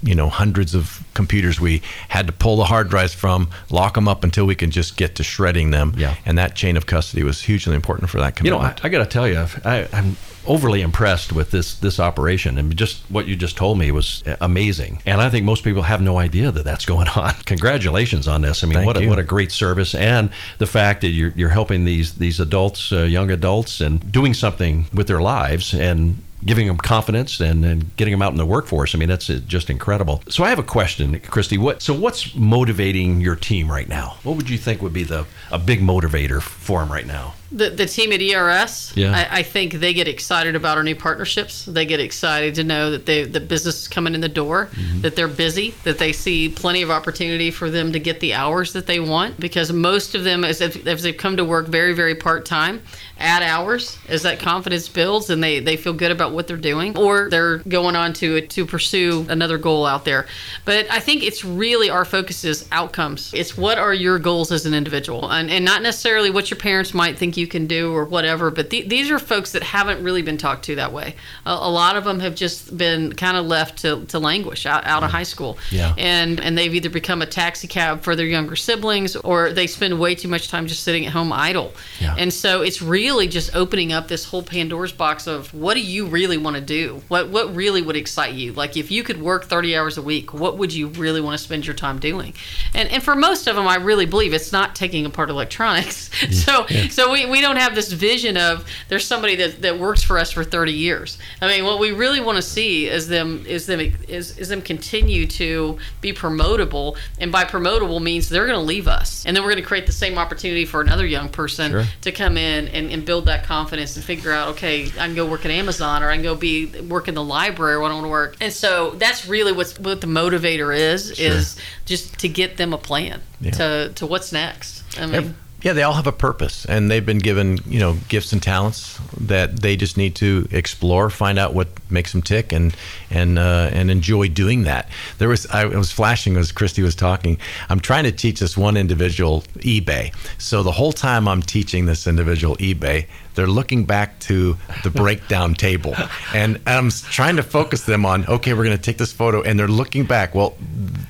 [0.02, 4.08] you know, hundreds of computers we had to pull the hard drives from, lock them
[4.08, 5.94] up until we can just get to shredding them.
[5.96, 6.14] Yeah.
[6.24, 8.62] And that chain of custody was hugely important for that community.
[8.62, 8.74] You know.
[8.82, 12.76] I, I got to tell you, I, I'm overly impressed with this this operation, and
[12.76, 15.02] just what you just told me was amazing.
[15.06, 17.34] And I think most people have no idea that that's going on.
[17.44, 18.62] Congratulations on this.
[18.62, 19.08] I mean, Thank what a, you.
[19.08, 23.02] what a great service, and the fact that you're you're helping these these adults, uh,
[23.02, 26.22] young adults, and doing something with their lives and.
[26.44, 28.94] Giving them confidence and, and getting them out in the workforce.
[28.94, 30.22] I mean, that's uh, just incredible.
[30.28, 31.58] So, I have a question, Christy.
[31.58, 31.82] What?
[31.82, 34.18] So, what's motivating your team right now?
[34.22, 37.34] What would you think would be the a big motivator for them right now?
[37.52, 39.12] The, the team at ERS, Yeah.
[39.12, 41.64] I, I think they get excited about our new partnerships.
[41.64, 45.02] They get excited to know that they, the business is coming in the door, mm-hmm.
[45.02, 48.72] that they're busy, that they see plenty of opportunity for them to get the hours
[48.72, 49.38] that they want.
[49.38, 52.82] Because most of them, as, if, as they've come to work very, very part time,
[53.18, 56.96] add hours as that confidence builds and they, they feel good about what they're doing,
[56.98, 60.26] or they're going on to to pursue another goal out there.
[60.64, 63.32] But I think it's really our focus is outcomes.
[63.34, 66.92] It's what are your goals as an individual, and, and not necessarily what your parents
[66.92, 68.50] might think you can do or whatever.
[68.50, 71.14] But the, these are folks that haven't really been talked to that way.
[71.44, 74.84] A, a lot of them have just been kind of left to, to languish out,
[74.86, 75.58] out of high school.
[75.70, 75.94] Yeah.
[75.98, 79.98] And and they've either become a taxi cab for their younger siblings, or they spend
[79.98, 81.74] way too much time just sitting at home idle.
[82.00, 82.14] Yeah.
[82.18, 86.06] And so it's really just opening up this whole Pandora's box of what do you
[86.06, 87.02] really want to do?
[87.08, 88.52] What what really would excite you?
[88.52, 91.44] Like if you could work 30 hours a week, what would you really want to
[91.44, 92.34] spend your time doing?
[92.74, 96.10] And and for most of them, I really believe it's not taking apart electronics.
[96.30, 100.18] so so we, we don't have this vision of there's somebody that, that works for
[100.18, 101.18] us for 30 years.
[101.40, 104.62] I mean, what we really want to see is them is them is, is them
[104.62, 109.42] continue to be promotable, and by promotable means they're going to leave us, and then
[109.44, 111.84] we're going to create the same opportunity for another young person Sure.
[112.02, 115.26] to come in and, and build that confidence and figure out, okay, I can go
[115.26, 118.04] work at Amazon or I can go be work in the library where I want
[118.04, 118.36] to work.
[118.40, 122.78] And so that's really what's what the motivator is is just to get them a
[122.78, 123.20] plan
[123.52, 124.82] to to what's next.
[124.98, 125.36] I mean.
[125.62, 129.00] Yeah, they all have a purpose, and they've been given you know gifts and talents
[129.18, 132.76] that they just need to explore, find out what makes them tick, and
[133.10, 134.88] and uh, and enjoy doing that.
[135.18, 137.38] There was I was flashing as Christy was talking.
[137.70, 140.14] I'm trying to teach this one individual eBay.
[140.38, 145.54] So the whole time I'm teaching this individual eBay, they're looking back to the breakdown
[145.54, 145.94] table,
[146.34, 149.58] and I'm trying to focus them on okay, we're going to take this photo, and
[149.58, 150.34] they're looking back.
[150.34, 150.56] Well,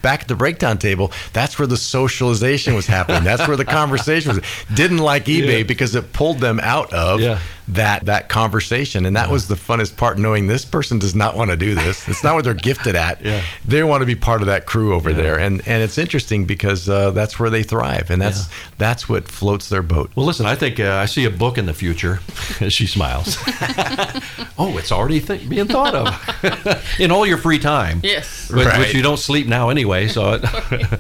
[0.03, 3.25] back at the breakdown table, that's where the socialization was happening.
[3.25, 4.45] That's where the conversation was.
[4.75, 5.63] Didn't like eBay Yeah.
[5.65, 7.39] because it pulled them out of Yeah.
[7.69, 10.19] That that conversation, and that was the funnest part.
[10.19, 12.09] Knowing this person does not want to do this.
[12.09, 13.21] It's not what they're gifted at.
[13.25, 13.43] Yeah.
[13.65, 16.89] They want to be part of that crew over there, and and it's interesting because
[16.89, 18.49] uh, that's where they thrive, and that's
[18.79, 20.11] that's what floats their boat.
[20.15, 22.21] Well, listen, I think uh, I see a book in the future.
[22.69, 23.37] she smiles.
[24.59, 28.01] oh, it's already th- being thought of in all your free time.
[28.03, 28.51] Yes.
[28.51, 28.79] Which, Right.
[28.79, 30.09] which you don't sleep now anyway.
[30.09, 30.45] So, it,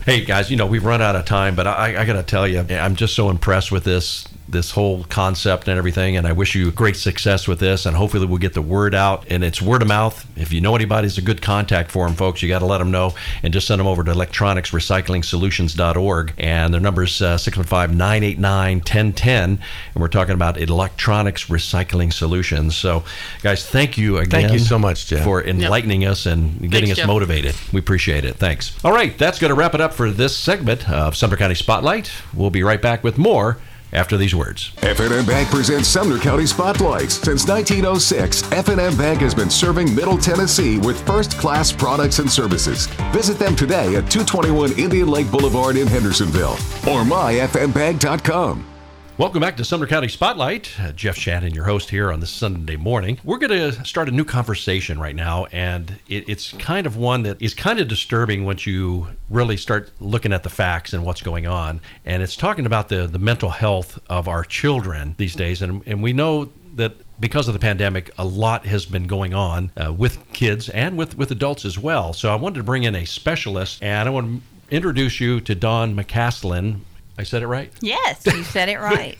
[0.05, 2.47] hey guys, you know we've run out of time, but I, I got to tell
[2.47, 6.17] you, I'm just so impressed with this this whole concept and everything.
[6.17, 7.87] And I wish you great success with this.
[7.87, 9.27] And hopefully we'll get the word out.
[9.31, 10.27] And it's word of mouth.
[10.37, 12.91] If you know anybody's a good contact for them, folks, you got to let them
[12.91, 16.33] know and just send them over to electronicsrecyclingsolutions.org.
[16.39, 19.51] And their number is uh, 615 989 1010.
[19.51, 19.59] And
[19.97, 22.77] we're talking about electronics recycling solutions.
[22.77, 23.05] So,
[23.43, 24.31] guys, thank you again.
[24.31, 25.25] Thank you so much, Jeff.
[25.25, 27.07] For enlightening us and getting Thanks, us Jeff.
[27.07, 27.55] motivated.
[27.73, 28.37] We appreciate it.
[28.37, 28.77] Thanks.
[28.85, 32.11] All right, that's going to wrap it up for this segment of Sumner County Spotlight.
[32.35, 33.59] We'll be right back with more
[33.93, 34.73] after these words.
[34.83, 37.15] F&M Bank presents Sumner County Spotlights.
[37.15, 42.87] Since 1906, F&M Bank has been serving Middle Tennessee with first-class products and services.
[43.13, 46.53] Visit them today at 221 Indian Lake Boulevard in Hendersonville
[46.87, 48.76] or myfmbank.com.
[49.19, 50.79] Welcome back to Sumner County Spotlight.
[50.79, 53.19] Uh, Jeff Shannon, your host here on this Sunday morning.
[53.25, 57.23] We're going to start a new conversation right now, and it, it's kind of one
[57.23, 61.23] that is kind of disturbing once you really start looking at the facts and what's
[61.23, 61.81] going on.
[62.05, 65.63] And it's talking about the, the mental health of our children these days.
[65.63, 69.71] And, and we know that because of the pandemic, a lot has been going on
[69.79, 72.13] uh, with kids and with, with adults as well.
[72.13, 75.55] So I wanted to bring in a specialist, and I want to introduce you to
[75.55, 76.81] Dawn McCaslin.
[77.19, 77.73] I said it right?
[77.81, 79.19] Yes, you said it right.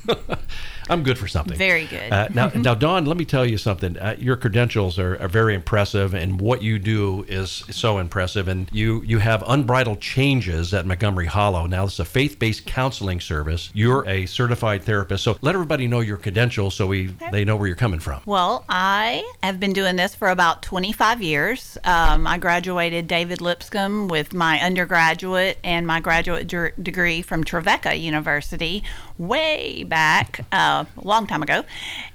[0.89, 1.57] I'm good for something.
[1.57, 2.13] Very good.
[2.13, 3.99] Uh, now, now, Dawn, let me tell you something.
[3.99, 8.49] Uh, your credentials are, are very impressive, and what you do is so impressive.
[8.49, 11.67] And you you have unbridled changes at Montgomery Hollow.
[11.67, 13.71] Now, this is a faith-based counseling service.
[13.75, 17.67] You're a certified therapist, so let everybody know your credentials so we they know where
[17.67, 18.21] you're coming from.
[18.27, 21.79] Well, I have been doing this for about 25 years.
[21.85, 28.85] Um, I graduated David Lipscomb with my undergraduate and my graduate degree from Trevecca University
[29.19, 31.65] way back, uh, a long time ago,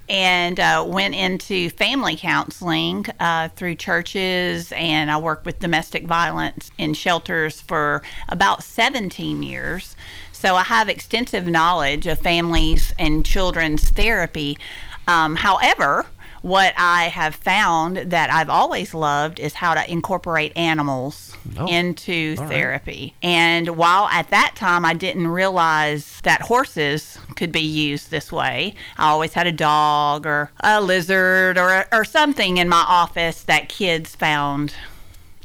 [0.09, 4.71] and uh, went into family counseling uh, through churches.
[4.73, 9.95] And I worked with domestic violence in shelters for about 17 years.
[10.31, 14.57] So I have extensive knowledge of families and children's therapy.
[15.07, 16.05] Um, however,
[16.41, 22.35] what I have found that I've always loved is how to incorporate animals Oh, into
[22.37, 22.53] all right.
[22.53, 23.15] therapy.
[23.23, 28.75] And while at that time I didn't realize that horses could be used this way,
[28.97, 33.69] I always had a dog or a lizard or, or something in my office that
[33.69, 34.73] kids found,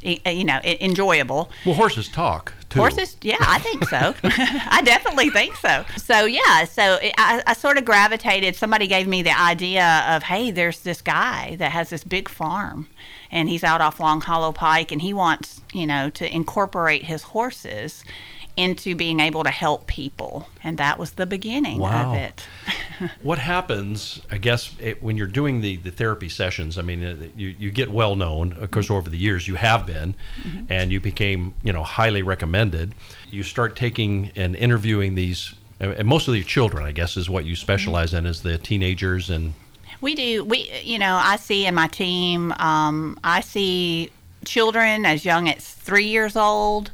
[0.01, 1.49] you know, enjoyable.
[1.65, 2.79] Well, horses talk too.
[2.79, 4.13] Horses, yeah, I think so.
[4.23, 5.85] I definitely think so.
[5.97, 8.55] So yeah, so it, I, I sort of gravitated.
[8.55, 12.89] Somebody gave me the idea of, hey, there's this guy that has this big farm,
[13.31, 17.23] and he's out off Long Hollow Pike, and he wants, you know, to incorporate his
[17.23, 18.03] horses
[18.57, 22.11] into being able to help people, and that was the beginning Wow.
[22.11, 22.47] of it.
[23.21, 27.15] what happens i guess it, when you're doing the, the therapy sessions i mean uh,
[27.35, 30.15] you, you get well known of course over the years you have been
[30.67, 32.95] and you became you know highly recommended
[33.29, 37.45] you start taking and interviewing these and most of your children i guess is what
[37.45, 39.53] you specialize in is the teenagers and
[40.01, 40.43] We do.
[40.43, 44.09] We, you know, I see in my team, um, I see
[44.45, 46.89] children as young as three years old.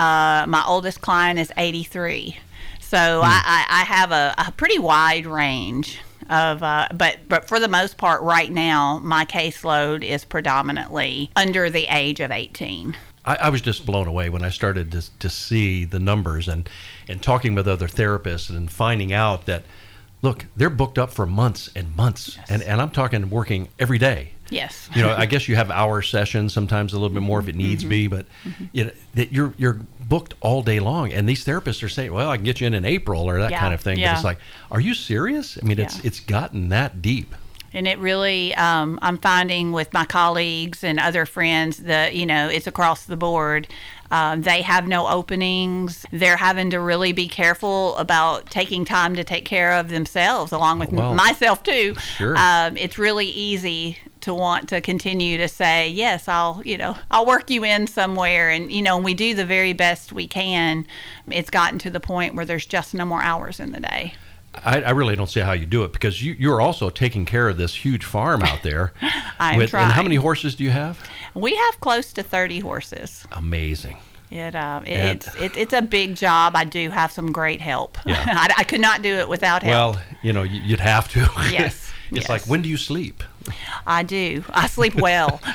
[0.00, 2.38] Uh, my oldest client is 83.
[2.80, 7.60] So I, I, I have a, a pretty wide range of, uh, but, but for
[7.60, 12.96] the most part, right now, my caseload is predominantly under the age of 18.
[13.26, 16.66] I, I was just blown away when I started to, to see the numbers and,
[17.06, 19.64] and talking with other therapists and finding out that
[20.22, 24.32] look, they're booked up for months and months, and and I'm talking working every day.
[24.50, 24.88] Yes.
[24.94, 27.54] You know, I guess you have hour sessions, sometimes a little bit more if it
[27.54, 28.26] needs be, but
[28.72, 32.30] you know that you're you're booked all day long, and these therapists are saying, "Well,
[32.30, 33.98] I can get you in in April" or that Yeah, kind of thing.
[33.98, 34.38] But it's like,
[34.70, 35.58] are you serious?
[35.60, 37.34] I mean, it's it's gotten that deep.
[37.72, 42.48] And it really, um, I'm finding with my colleagues and other friends that, you know,
[42.48, 43.68] it's across the board.
[44.10, 46.04] Um, they have no openings.
[46.12, 50.80] They're having to really be careful about taking time to take care of themselves, along
[50.80, 51.94] with Well, myself, too.
[52.16, 52.36] sure.
[52.36, 57.24] Um, it's really easy to want to continue to say, yes, I'll, you know, I'll
[57.24, 58.50] work you in somewhere.
[58.50, 60.86] And, you know, we do the very best we can.
[61.30, 64.14] It's gotten to the point where there's just no more hours in the day.
[64.54, 67.48] I, I really don't see how you do it because you you're also taking care
[67.48, 68.92] of this huge farm out there.
[69.38, 70.98] I am and how many horses do you have?
[71.34, 73.24] We have close to 30 horses.
[73.32, 73.98] Amazing.
[74.30, 76.54] It, uh, it, And- it's it, it's a big job.
[76.56, 77.98] I do have some great help.
[78.06, 78.22] Yeah.
[78.26, 79.96] I, I could not do it without help.
[79.96, 81.20] Well, you know, you- you'd have to.
[81.50, 82.28] Yes, it's yes.
[82.28, 83.22] like when do you sleep?
[83.86, 84.44] I do.
[84.50, 85.40] I sleep well.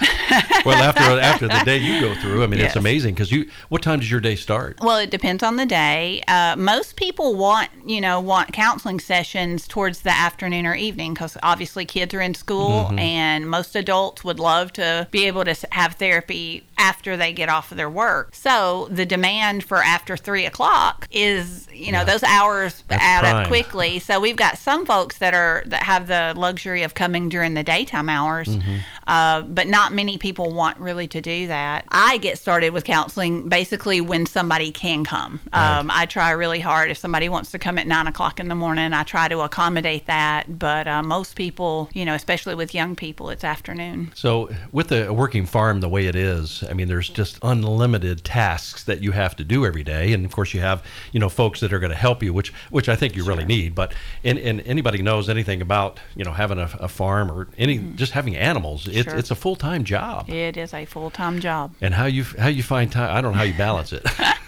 [0.65, 3.47] Well, after after the day you go through, I mean, it's amazing because you.
[3.69, 4.79] What time does your day start?
[4.81, 6.23] well, it depends on the day.
[6.27, 11.37] Uh, most people want you know want counseling sessions towards the afternoon or evening because
[11.43, 12.99] obviously kids are in school, Mm-hmm.
[12.99, 17.71] and most adults would love to be able to have therapy after they get off
[17.71, 18.33] of their work.
[18.35, 23.35] So the demand for after three o'clock is you know those hours That's add prime.
[23.37, 23.99] up quickly.
[23.99, 27.63] So we've got some folks that are that have the luxury of coming during the
[27.63, 28.75] daytime hours, Mm-hmm.
[29.07, 31.85] uh, but not many people want really to do that.
[31.89, 35.39] I get started with counseling basically when somebody can come.
[35.53, 38.55] Um, I try really hard if somebody wants to come at nine o'clock in the
[38.55, 38.93] morning.
[38.93, 43.29] I try to accommodate that, but uh, most people, you know, especially with young people,
[43.29, 44.11] it's afternoon.
[44.15, 48.83] So, with a working farm the way it is, I mean, there's just unlimited tasks
[48.85, 51.59] that you have to do every day, and of course, you have you know folks
[51.59, 53.75] that are going to help you, which which I think you really need.
[53.75, 53.93] But
[54.23, 57.95] and, and anybody knows anything about you know having a, a farm or any mm-hmm.
[57.95, 59.15] just having animals, it's Sure.
[59.15, 60.29] it's a full time job.
[60.29, 61.73] It is a full time job.
[61.81, 63.15] And how you how you find time?
[63.15, 64.05] I don't know how you balance it.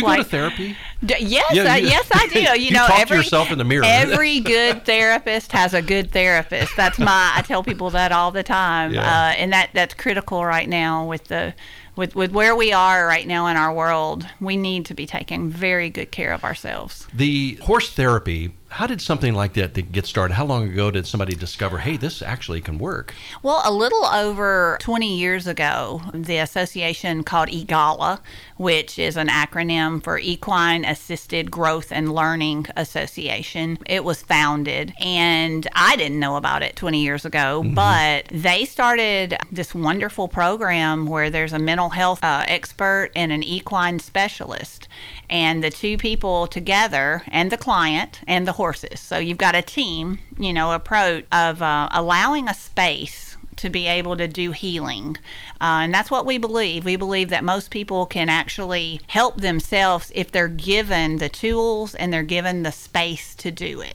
[0.00, 0.76] do you go to therapy?
[1.04, 2.40] D- yes, Yeah, you- yes, I do.
[2.46, 3.84] You, you know, talk to every, yourself in the mirror.
[3.84, 6.74] Every good therapist has a good therapist.
[6.76, 7.32] That's my.
[7.34, 9.00] I tell people that all the time, Yeah.
[9.02, 11.54] uh, and that that's critical right now with the.
[11.96, 15.48] With, with where we are right now in our world, we need to be taking
[15.48, 17.06] very good care of ourselves.
[17.14, 18.52] The horse therapy.
[18.68, 20.34] How did something like that get started?
[20.34, 23.14] How long ago did somebody discover, hey, this actually can work?
[23.42, 28.20] Well, a little over 20 years ago, the association called EAGALA,
[28.56, 34.92] which is an acronym for Equine Assisted Growth and Learning Association, it was founded.
[35.00, 41.06] And I didn't know about it 20 years ago, but they started this wonderful program
[41.06, 44.88] where there's a mental health uh, expert and an equine specialist.
[45.28, 49.00] And the two people together, and the client and the horses.
[49.00, 53.25] So you've got a team, you know, approach of uh, allowing a space
[53.56, 55.16] to be able to do healing.
[55.60, 56.84] Uh, and that's what we believe.
[56.84, 62.12] We believe that most people can actually help themselves if they're given the tools and
[62.12, 63.94] they're given the space to do it.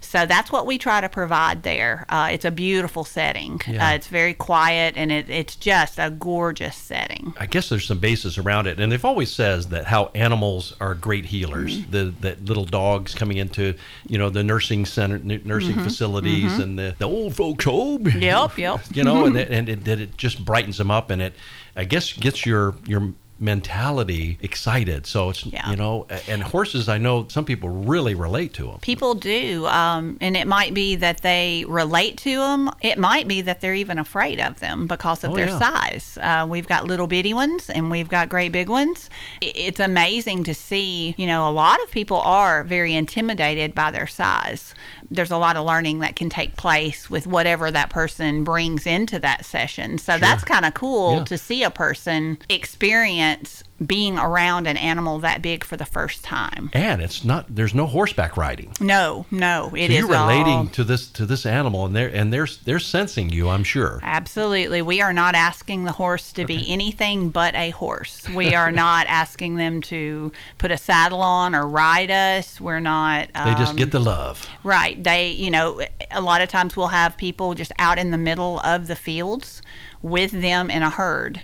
[0.00, 2.06] So that's what we try to provide there.
[2.08, 3.88] Uh, it's a beautiful setting, Yeah.
[3.90, 7.34] uh, it's very quiet, and it, it's just a gorgeous setting.
[7.38, 10.94] I guess there's some basis around it, and they've always says that how animals are
[10.94, 11.78] great healers.
[11.78, 11.90] Mm-hmm.
[11.90, 13.74] The that little dogs coming into
[14.08, 18.04] you know the nursing center, nursing facilities, and the, the old folks home.
[18.04, 18.20] Mm-hmm.
[18.22, 18.80] Yep, yep.
[19.06, 21.34] you know, and it, and it, that it just brightens them up, and it
[21.76, 25.04] I guess gets your your mentality excited.
[25.06, 25.68] So it's Yeah.
[25.70, 26.88] you know, and horses.
[26.88, 28.78] I know some people really relate to them.
[28.80, 32.70] People do, um, and it might be that they relate to them.
[32.80, 35.58] It might be that they're even afraid of them because of Oh, their yeah.
[35.58, 36.18] size.
[36.22, 39.10] Uh, we've got little bitty ones, and we've got great big ones.
[39.40, 41.14] It's amazing to see.
[41.18, 44.74] You know, a lot of people are very intimidated by their size.
[45.14, 49.18] There's a lot of learning that can take place with whatever that person brings into
[49.20, 49.98] that session.
[49.98, 51.24] So that's kind of cool Yeah.
[51.24, 56.70] to see a person experience being around an animal that big for the first time.
[56.72, 57.46] And it's not.
[57.54, 58.72] There's no horseback riding.
[58.80, 62.08] No, no, it so is you're relating all- to this to this animal, and they're
[62.14, 63.48] and they're they're sensing you.
[63.48, 64.00] I'm sure.
[64.02, 64.82] Absolutely.
[64.82, 68.28] We are not asking the horse to be anything but a horse.
[68.28, 72.60] We are not asking them to put a saddle on or ride us.
[72.60, 73.28] We're not.
[73.34, 74.48] They just um, get the love.
[74.64, 75.02] Right.
[75.02, 75.80] They, you know,
[76.10, 79.62] a lot of times we'll have people just out in the middle of the fields
[80.00, 81.42] with them in a herd.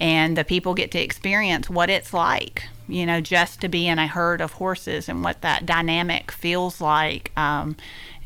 [0.00, 3.98] And the people get to experience what it's like you know, just to be in
[3.98, 7.32] a herd of horses and what that dynamic feels like.
[7.36, 7.76] Um,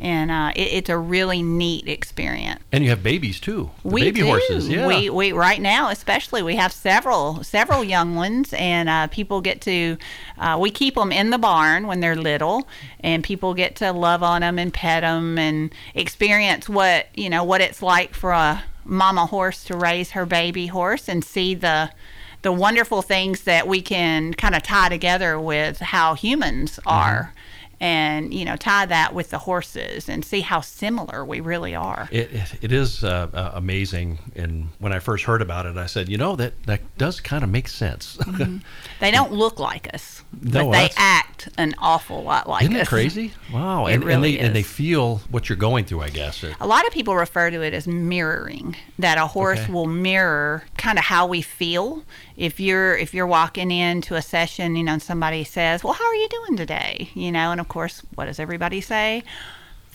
[0.01, 2.61] and uh, it, it's a really neat experience.
[2.73, 3.71] And you have babies too.
[3.85, 4.27] We baby do.
[4.27, 4.87] horses, yeah.
[4.87, 9.61] We, we right now, especially, we have several several young ones, and uh, people get
[9.63, 9.97] to.
[10.39, 12.69] Uh, we keep them in the barn when they're little,
[13.01, 17.43] and people get to love on them and pet them and experience what you know
[17.45, 21.91] what it's like for a mama horse to raise her baby horse and see the
[22.43, 27.35] the wonderful things that we can kind of tie together with how humans are
[27.81, 32.09] and you know tie that with the horses and see how similar we really are
[32.11, 34.19] It, it, it is uh, uh, amazing.
[34.35, 37.45] And when I first heard about it, I said, you know, that, that does kind
[37.45, 38.17] of make sense.
[38.17, 38.59] Mm-hmm.
[39.01, 42.81] they don't look like us No, but they act an awful lot like Isn't us
[42.81, 43.33] that crazy?
[43.53, 43.87] Wow.
[43.87, 46.45] It and, and really they and they feel what you're going through, I guess.
[46.45, 49.73] It- a lot of people refer to it as mirroring that a horse Okay.
[49.73, 52.05] will mirror kind of how we feel
[52.37, 56.05] if you're if you're walking into a session you know and somebody says well how
[56.07, 59.23] are you doing today you know and of course what does everybody say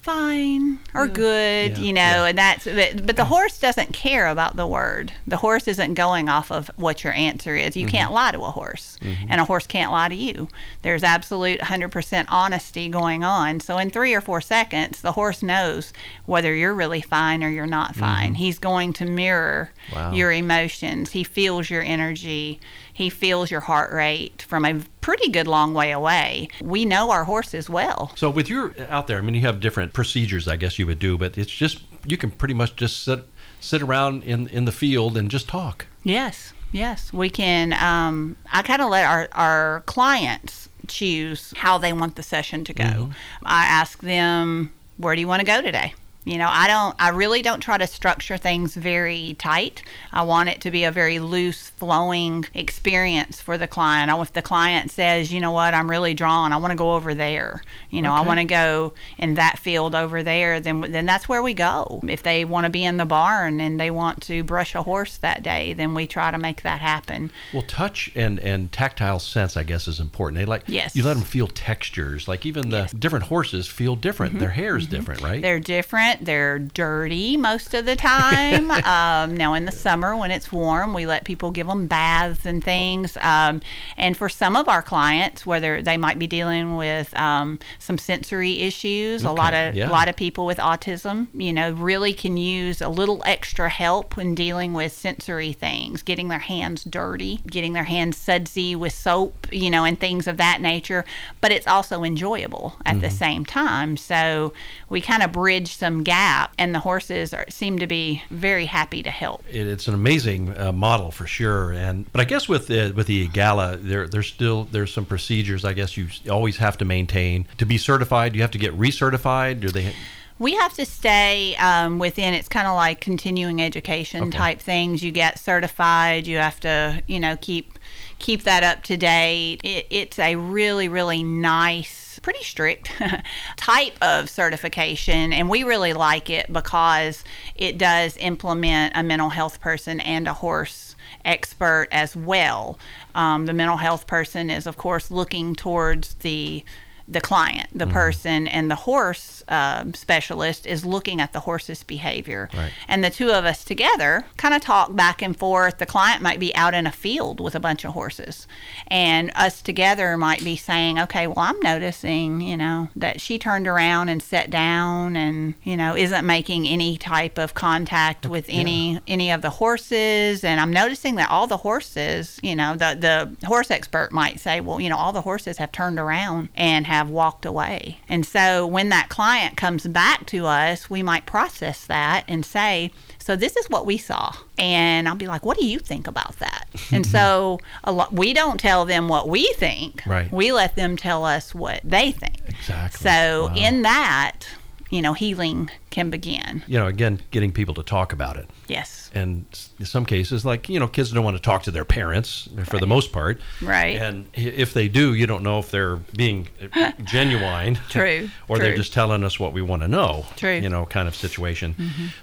[0.04, 2.26] fine or good Yeah, you know yeah.
[2.26, 5.14] and that's but, but the horse doesn't care about the word.
[5.26, 7.72] The horse isn't going off of what your answer is.
[7.72, 7.80] Mm-hmm.
[7.80, 8.98] you can't lie to a horse
[9.30, 10.48] and a horse can't lie to you.
[10.82, 13.60] There's absolute 100% honesty going on.
[13.62, 15.94] So in three or four seconds the horse knows
[16.26, 18.36] whether you're really fine or you're not fine.
[18.36, 19.96] He's going to mirror Mm-hmm.
[19.96, 20.12] Wow.
[20.14, 21.12] your emotions.
[21.12, 22.60] He feels your energy
[22.94, 27.24] he feels your heart rate from a pretty good long way away we know our
[27.26, 30.78] horses well So with your out there, I mean, you have different procedures, I guess
[30.80, 33.26] you would do, but it's just you can pretty much just sit
[33.60, 35.86] sit around in in the field and just talk.
[36.04, 37.74] Yes, yes, we can.
[37.74, 42.74] Um, I kind of let our our clients choose how they want the session to
[42.74, 43.12] go.
[43.44, 45.94] I ask them, "Where do you want to go today?"
[46.26, 46.96] You know, I don't.
[47.00, 49.84] I really don't try to structure things very tight.
[50.12, 54.10] I want it to be a very loose, flowing experience for the client.
[54.10, 56.54] I, if the client says, "You know what, I'm really drawn.
[56.54, 59.96] I want to go over there," you know, I want to go in that field
[59.96, 60.62] over there.
[60.62, 62.00] Then, then that's where we go.
[62.08, 65.18] If they want to be in the barn and they want to brush a horse
[65.18, 67.32] that day, then we try to make that happen.
[67.52, 70.38] Well, touch and and tactile sense, I guess, is important.
[70.40, 70.96] They like Yes.
[70.96, 72.28] you let them feel textures.
[72.30, 74.40] Like even the different horses feel different.
[74.40, 75.34] Their hair is different, right?
[75.34, 75.42] Mm-hmm.
[75.42, 76.13] They're different.
[76.22, 78.72] They're dirty most of the time.
[78.72, 82.64] um, now, in the summer when it's warm, we let people give them baths and
[82.64, 83.18] things.
[83.22, 83.62] Um,
[83.98, 88.60] and for some of our clients, whether they might be dealing with um, some sensory
[88.62, 89.90] issues, a lot of yeah.
[89.90, 94.18] a lot of people with autism, you know, really can use a little extra help
[94.18, 99.48] when dealing with sensory things, getting their hands dirty, getting their hands sudsy with soap,
[99.52, 101.06] you know, and things of that nature.
[101.42, 103.98] But it's also enjoyable at the same time.
[103.98, 104.54] So
[104.90, 109.02] we kind of bridge some gap, and the horses are, seem to be very happy
[109.04, 109.44] to help.
[109.50, 111.72] it, it's an amazing uh, model for sure.
[111.72, 115.66] And but I guess with the with the EAGALA, there there's still there's some procedures.
[115.66, 118.36] I guess you always have to maintain to be certified.
[118.36, 119.60] You have to get recertified.
[119.62, 119.94] Do they?
[120.40, 122.34] We have to stay um, within.
[122.34, 124.38] It's kind of like continuing education Okay.
[124.38, 125.04] type things.
[125.04, 126.26] You get certified.
[126.28, 127.78] You have to, you know, keep
[128.20, 129.62] keep that up to date.
[129.64, 131.92] It, it's a really, really nice,
[132.24, 132.92] pretty strict
[133.58, 137.24] type of certification, and we really like it because
[137.56, 142.80] it does implement a mental health person and a horse expert as well.
[143.14, 146.64] Um, the mental health person is, of course, looking towards the
[147.08, 152.50] the client, the person, and the horse um specialist is looking at the horse's behavior.
[152.54, 152.72] Right.
[152.88, 155.78] And the two of us together kind of talk back and forth.
[155.80, 158.48] The client might be out in a field with a bunch of horses,
[158.88, 163.68] and us together might be saying, "Okay, well, I'm noticing, you know, that she turned
[163.68, 169.00] around and sat down, and you know, isn't making any type of contact with any
[169.08, 172.98] any of the horses, and I'm noticing that all the horses, you know, the
[173.40, 176.88] the horse expert might say, well, you know, all the horses have turned around and
[176.94, 178.00] have walked away.
[178.08, 182.92] And so when that client comes back to us, we might process that and say,
[183.20, 184.34] so this is what we saw.
[184.58, 186.68] And I'll be like, what do you think about that?
[186.92, 190.04] and so a lot, we don't tell them what we think.
[190.06, 190.32] Right.
[190.32, 192.38] We let them tell us what they think.
[192.48, 193.00] Exactly.
[193.10, 193.56] So Wow.
[193.56, 194.48] in that,
[194.90, 196.64] you know, healing can begin.
[196.68, 198.48] you know, again, getting people to talk about it.
[198.68, 199.03] Yes.
[199.14, 199.46] And
[199.80, 202.80] in some cases, like you know, kids don't want to talk to their parents for
[202.80, 203.40] the most part.
[203.62, 203.98] Right.
[203.98, 207.78] And if they do, you don't know if they're being uh, genuine.
[207.90, 210.26] True, Or they're just telling us what we want to know.
[210.36, 210.50] True.
[210.50, 210.64] Mm-hmm.
[210.64, 211.76] You know, kind of situation.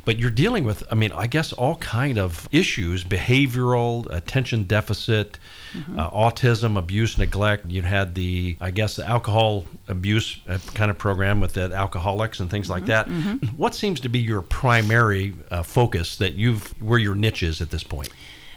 [0.04, 5.38] But you're dealing with, I mean, I guess all kind of issues: behavioral, attention deficit,
[5.72, 5.98] Mm-hmm.
[5.98, 7.66] uh, autism, abuse, neglect.
[7.70, 12.40] You had the, I guess, the alcohol abuse uh, kind of program with the alcoholics
[12.40, 13.06] and things like that.
[13.08, 13.46] Mm-hmm.
[13.56, 17.70] What seems to be your primary uh, focus that you've where your niche is at
[17.70, 18.08] this point?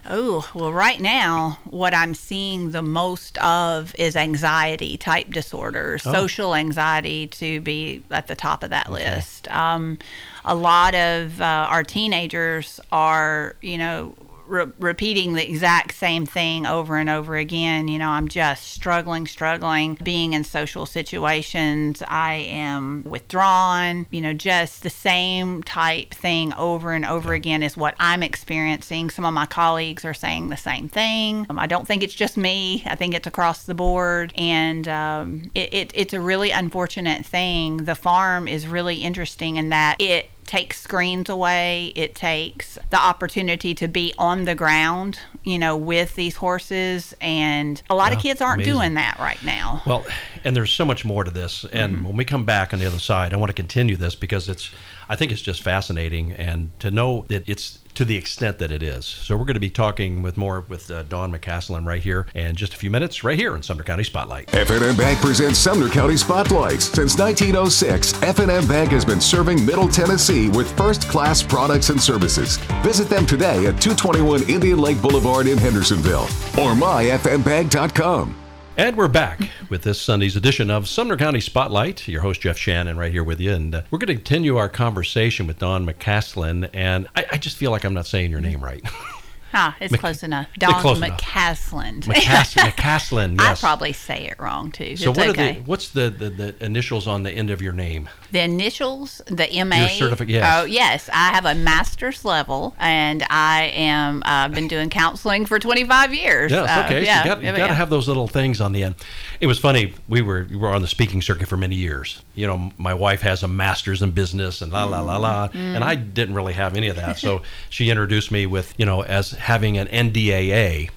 [0.06, 6.12] Oh, well, right now, what I'm seeing the most of is anxiety type disorders, Oh.
[6.12, 9.48] social anxiety to be at the top of that list.
[9.50, 9.98] Um,
[10.44, 14.14] a lot of uh, our teenagers are, you know,
[14.46, 17.88] re- repeating the exact same thing over and over again.
[17.88, 22.02] You know, I'm just struggling, struggling being in social situations.
[22.08, 27.76] I am withdrawn, you know, just the same type thing over and over again is
[27.76, 29.10] what I'm experiencing.
[29.10, 31.46] Some of my colleagues are saying the same thing.
[31.48, 34.32] Um, I don't think it's just me, I think it's across the board.
[34.36, 37.78] And um, it, it, it's a really unfortunate thing.
[37.78, 41.92] The farm is really interesting in that it takes screens away.
[41.96, 47.14] It takes the opportunity to be on the ground, you know, with these horses.
[47.20, 48.72] And a lot of kids aren't amazing.
[48.74, 49.82] doing that right now.
[49.86, 50.06] Well,
[50.44, 51.64] and there's so much more to this.
[51.72, 52.04] And mm-hmm.
[52.04, 54.70] when we come back on the other side, I want to continue this because it's,
[55.08, 58.82] I think it's just fascinating, and to know that it's to the extent that it
[58.82, 59.04] is.
[59.04, 62.56] So we're going to be talking with more with uh, Dawn McCaslin right here in
[62.56, 64.52] just a few minutes, right here in Sumner County Spotlight.
[64.54, 66.86] F&M Bank presents Sumner County Spotlights.
[66.86, 72.56] Since 1906, F&M Bank has been serving Middle Tennessee with first class products and services.
[72.82, 76.24] Visit them today at 221 Indian Lake Boulevard in Hendersonville
[76.58, 78.43] or myfmbank.com.
[78.76, 82.08] And we're back with this Sunday's edition of Sumner County Spotlight.
[82.08, 83.52] Your host, Jeff Shannon, right here with you.
[83.52, 86.68] And uh, we're going to continue our conversation with Dawn McCaslin.
[86.74, 88.84] And I, I just feel like I'm not saying your name right.
[89.56, 90.48] Ah, it's Mc- close enough.
[90.58, 91.20] Dawn close enough.
[91.20, 92.00] McCaslin.
[92.04, 93.60] McCas- McCaslin, I yes.
[93.60, 94.96] probably say it wrong too.
[94.96, 95.50] So it's what okay.
[95.50, 98.08] are the what's the, the, the initials on the end of your name?
[98.32, 99.76] The initials, the MA.
[99.86, 100.44] Your certific- yes.
[100.52, 101.08] Oh, yes.
[101.12, 104.22] I have a master's level, and I am.
[104.26, 106.50] I've been doing counseling for 25 years.
[106.50, 107.04] Yes, Uh, okay.
[107.04, 108.96] yeah, so you got, you yeah, to have those little things on the end.
[109.40, 109.94] It was funny.
[110.08, 112.23] We were we were on the speaking circuit for many years.
[112.34, 115.74] You know, my wife has a master's in business and la la la la, Mm.
[115.76, 117.18] and I didn't really have any of that.
[117.18, 120.90] So she introduced me with you know as having an NDAA,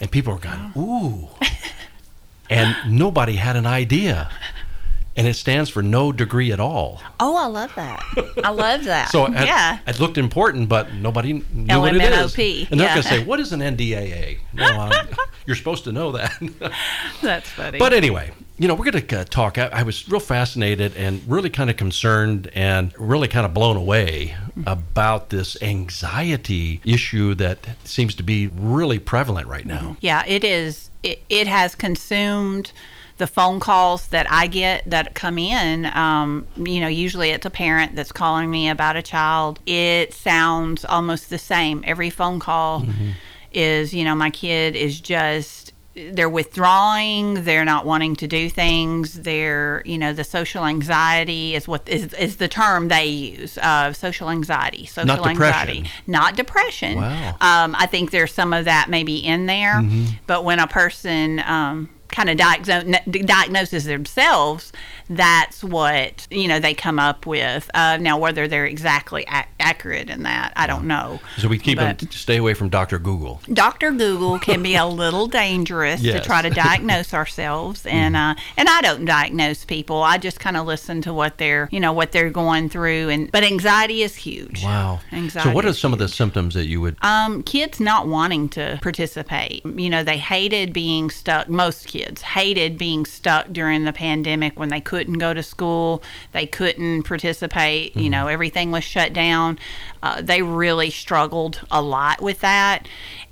[0.00, 1.28] and people were going ooh,
[2.50, 4.30] and nobody had an idea.
[5.14, 7.02] And it stands for no degree at all.
[7.20, 8.02] Oh, I love that.
[8.42, 9.10] I love that.
[9.10, 9.78] So it, yeah.
[9.86, 12.34] it looked important, but nobody knew what it is.
[12.34, 12.94] LMNOP, And they're yeah.
[12.94, 14.90] going to say, "What is an NDAA?" No,
[15.46, 16.32] you're supposed to know that.
[17.22, 17.78] That's funny.
[17.78, 19.58] but anyway, you know, we're going to uh, talk.
[19.58, 23.76] I, I was real fascinated and really kind of concerned and really kind of blown
[23.76, 24.36] away
[24.66, 29.96] about this anxiety issue that seems to be really prevalent right now.
[30.00, 30.90] Yeah, it is.
[31.02, 32.72] It, it has consumed
[33.22, 35.86] the phone calls that I get that come in.
[35.86, 39.60] Um, you know, usually it's a parent that's calling me about a child.
[39.64, 41.84] It sounds almost the same.
[41.86, 42.84] Every phone call
[43.52, 45.72] is, you know, my kid is just.
[45.94, 47.44] They're withdrawing.
[47.44, 49.12] They're not wanting to do things.
[49.28, 53.58] They're, you know, the social anxiety is what is, is the term they use.
[53.58, 55.68] Uh, social anxiety, social Not depression.
[55.68, 56.96] anxiety, not depression.
[56.96, 57.36] Wow.
[57.42, 60.14] Um, I think there's some of that maybe in there, Mm-hmm.
[60.26, 64.72] but when a person um, kind of diagnose, diagnoses themselves,
[65.10, 67.68] that's what you know they come up with.
[67.74, 71.20] Uh, now, whether they're exactly ac- accurate in that, I don't know.
[71.38, 72.98] So we keep them stay away from Dr.
[72.98, 73.40] Google.
[73.52, 73.90] Dr.
[73.92, 76.20] Google can be a little dangerous Yes.
[76.20, 80.02] to try to diagnose ourselves, and uh, and I don't diagnose people.
[80.02, 83.30] I just kind of listen to what they're you know what they're going through, and
[83.32, 84.62] but anxiety is huge.
[84.64, 85.00] Wow.
[85.12, 85.48] Anxiety.
[85.48, 86.96] So what are some of the symptoms that you would?
[87.02, 89.64] um, kids not wanting to participate.
[89.64, 91.48] You know, they hated being stuck.
[91.48, 96.46] Most kids hated being stuck during the pandemic when they couldn't go to school, they
[96.46, 97.96] couldn't participate.
[97.96, 99.58] You know, everything was shut down.
[100.02, 102.88] Uh, they really struggled a lot with that.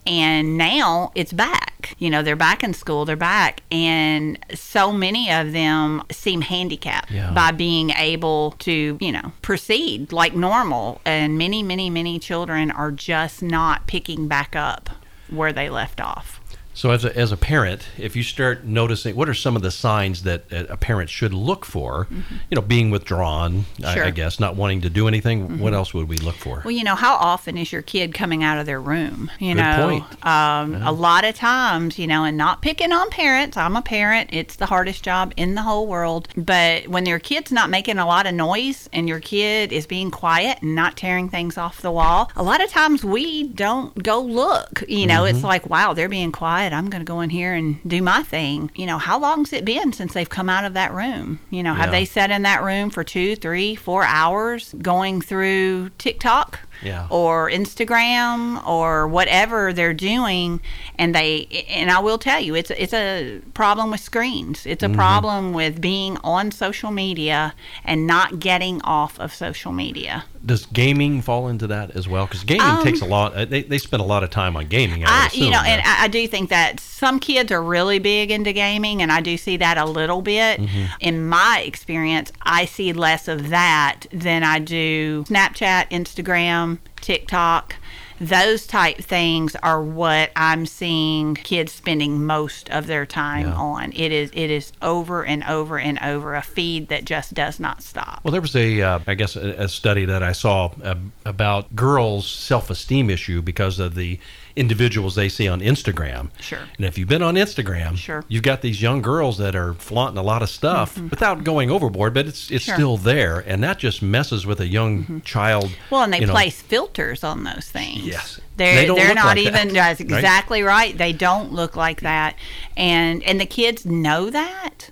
[0.06, 1.94] And now it's back.
[1.98, 3.62] You know, they're back in school, they're back.
[3.70, 7.32] And so many of them seem handicapped Yeah.
[7.32, 11.00] by being able to, you know, proceed like normal.
[11.04, 14.90] And many, many, many children are just not picking back up
[15.28, 16.39] where they left off.
[16.80, 19.70] So, as a, as a parent, if you start noticing, what are some of the
[19.70, 22.08] signs that a parent should look for?
[22.10, 24.04] You know, being withdrawn, I, Sure.
[24.06, 25.58] I guess, not wanting to do anything.
[25.58, 26.62] What else would we look for?
[26.64, 29.30] Well, you know, how often is your kid coming out of their room?
[29.38, 30.06] You Good know.
[30.22, 33.58] Um, a lot of times, you know, and not picking on parents.
[33.58, 34.30] I'm a parent.
[34.32, 36.28] It's the hardest job in the whole world.
[36.34, 40.10] But when your kid's not making a lot of noise and your kid is being
[40.10, 44.18] quiet and not tearing things off the wall, a lot of times we don't go
[44.18, 44.82] look.
[44.88, 45.36] You know, Mm-hmm.
[45.36, 46.69] it's like, wow, they're being quiet.
[46.72, 48.70] I'm going to go in here and do my thing.
[48.74, 51.40] You know, how long's it been since they've come out of that room?
[51.50, 52.00] You know, have Yeah.
[52.00, 56.60] they sat in that room for two, three, four hours going through TikTok?
[56.82, 57.06] Yeah.
[57.10, 60.60] or Instagram or whatever they're doing,
[60.98, 64.66] and they and I will tell you, it's it's a problem with screens.
[64.66, 64.96] It's a Mm-hmm.
[64.96, 67.54] problem with being on social media
[67.84, 70.24] and not getting off of social media.
[70.44, 72.24] Does gaming fall into that as well?
[72.26, 73.34] Because gaming takes a lot.
[73.34, 75.04] uh, They, they spend a lot of time on gaming.
[75.04, 75.82] I, Um, I, would you know, assume, and.
[75.84, 79.36] I, I do think that some kids are really big into gaming, and I do
[79.36, 80.58] see that a little bit.
[80.60, 80.84] Mm-hmm.
[81.00, 86.69] In my experience, I see less of that than I do Snapchat, Instagram,
[87.00, 87.76] TikTok.
[88.20, 93.54] Those type things are what I'm seeing kids spending most of their time Yeah.
[93.54, 93.92] on.
[93.94, 97.82] It is it is over and over and over a feed that just does not
[97.82, 98.20] stop.
[98.22, 101.74] Well, there was a, uh, I guess, a, a study that I saw uh, about
[101.74, 104.18] girls' self-esteem issue because of the
[104.56, 106.30] individuals they see on Instagram.
[106.40, 106.60] Sure.
[106.76, 108.24] And if you've been on Instagram, Sure.
[108.28, 112.14] you've got these young girls that are flaunting a lot of stuff without going overboard,
[112.14, 112.70] but it's it's Mm-hmm.
[112.70, 112.74] Sure.
[112.74, 115.70] still there, and that just messes with a young child.
[115.90, 116.32] Well, and they you know.
[116.32, 118.06] place filters on those things.
[118.06, 118.40] Yes.
[118.56, 120.10] They're, They they don't are look not like that, even that's right?
[120.10, 120.96] exactly right.
[120.98, 122.36] They don't look like that.
[122.76, 124.90] And and the kids know that.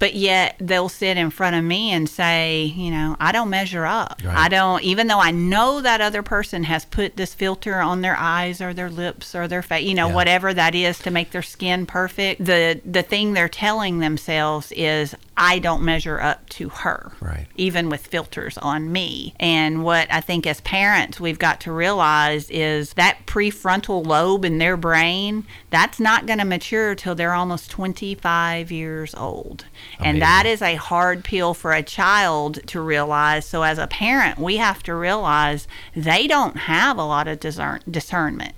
[0.00, 3.84] But yet they'll sit in front of me and say, you know, I don't measure
[3.86, 4.20] up.
[4.24, 4.36] Right.
[4.36, 8.16] I don't, even though I know that other person has put this filter on their
[8.16, 10.14] eyes or their lips or their face, you know, Yeah.
[10.14, 12.44] whatever that is to make their skin perfect.
[12.44, 17.46] The the thing they're telling themselves is, I don't measure up to her Right.
[17.56, 19.34] even with filters on me.
[19.38, 24.58] And what I think as parents we've got to realize is that prefrontal lobe in
[24.58, 29.66] their brain, that's not going to mature till they're almost 25 years old.
[30.02, 33.44] And that is a hard pill for a child to realize.
[33.44, 37.82] So as a parent, we have to realize they don't have a lot of discern-
[37.90, 38.54] discernment.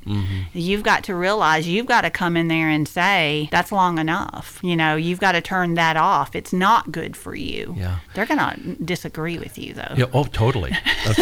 [0.52, 4.60] You've got to realize you've got to come in there and say, that's long enough.
[4.62, 6.36] You know, you've got to turn that off.
[6.36, 7.74] It's not good for you.
[7.76, 7.98] Yeah.
[8.14, 9.94] They're going to disagree with you, though.
[9.96, 10.76] Yeah, oh, totally.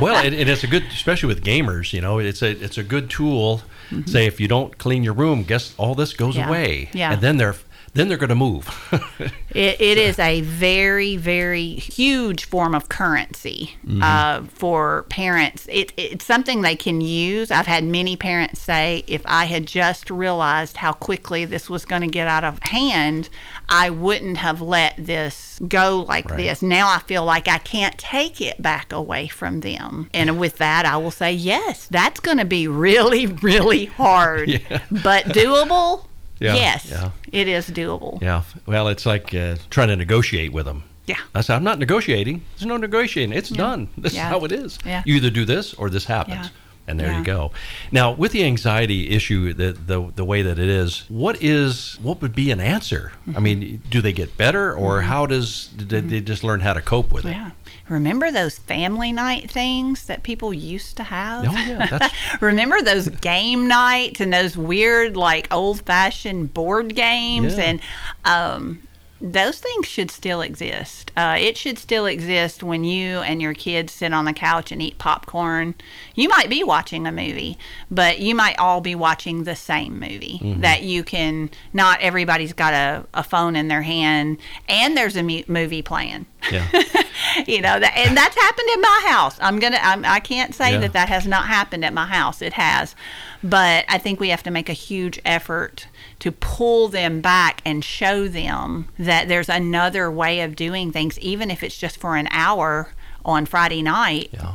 [0.00, 1.92] Well, it, it is a good, especially with gamers.
[1.92, 3.62] You know, it's a it's a good tool.
[4.06, 6.40] Say if you don't clean your room, guess all this goes Mm-hmm.
[6.40, 6.48] Yeah.
[6.48, 6.90] away.
[6.92, 7.12] Yeah.
[7.12, 7.56] and then they're
[7.94, 8.68] then they're going to move.
[9.52, 15.66] It, it is a very, very huge form of currency uh, for parents.
[15.68, 17.50] It, it's something they can use.
[17.50, 22.02] I've had many parents say, if I had just realized how quickly this was going
[22.02, 23.28] to get out of hand,
[23.68, 26.36] I wouldn't have let this go like Right.
[26.36, 26.62] this.
[26.62, 30.10] Now I feel like I can't take it back away from them.
[30.14, 34.62] And with that, I will say, yes, that's going to be really, really hard,
[34.92, 36.04] but doable.
[36.40, 37.10] Yeah, yes, yeah.
[37.32, 38.20] it is doable.
[38.22, 38.42] yeah.
[38.66, 40.82] Well, it's like uh, trying to negotiate with them.
[41.06, 41.16] Yeah.
[41.34, 42.42] I said, I'm not negotiating.
[42.56, 43.36] There's no negotiating.
[43.36, 43.88] It's done.
[43.98, 44.26] This Yeah.
[44.26, 44.78] is how it is.
[44.86, 45.02] Yeah.
[45.04, 46.46] You either do this or this happens.
[46.46, 46.48] Yeah.
[46.86, 47.18] And there Yeah.
[47.18, 47.52] you go.
[47.92, 52.20] Now, with the anxiety issue, the, the the way that it is, what is what
[52.22, 53.12] would be an answer?
[53.28, 53.36] Mm-hmm.
[53.36, 56.80] I mean, do they get better, or how does did they just learn how to
[56.80, 57.30] cope with it?
[57.30, 57.50] Yeah.
[57.90, 61.44] Remember those family night things that people used to have?
[61.46, 67.58] Oh, yeah, that's- Remember those game nights and those weird, like old fashioned board games?
[67.58, 67.64] Yeah.
[67.64, 67.80] And
[68.24, 68.82] um,
[69.20, 71.10] those things should still exist.
[71.16, 74.80] Uh, it should still exist when you and your kids sit on the couch and
[74.80, 75.74] eat popcorn.
[76.14, 77.58] You might be watching a movie,
[77.90, 80.60] but you might all be watching the same movie Mm-hmm.
[80.62, 85.22] that you can, not everybody's got a, a phone in their hand and there's a
[85.22, 86.66] mu- movie playing Yeah.
[87.46, 90.78] you know that and that's happened in my house i'm gonna I'm, can't say Yeah.
[90.80, 92.94] that that has not happened at my house it has
[93.42, 95.86] but i think we have to make a huge effort
[96.20, 101.50] to pull them back and show them that there's another way of doing things even
[101.50, 102.92] if it's just for an hour
[103.24, 104.54] on friday night Yeah.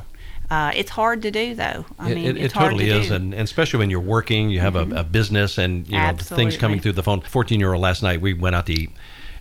[0.49, 3.11] uh, it's hard to do though i It- mean it, it hard totally to is,
[3.11, 6.23] and, and especially when you're working, you have a, a business, and you know the
[6.23, 7.21] things coming through the phone.
[7.21, 8.91] Fourteen year old last night, we went out to eat,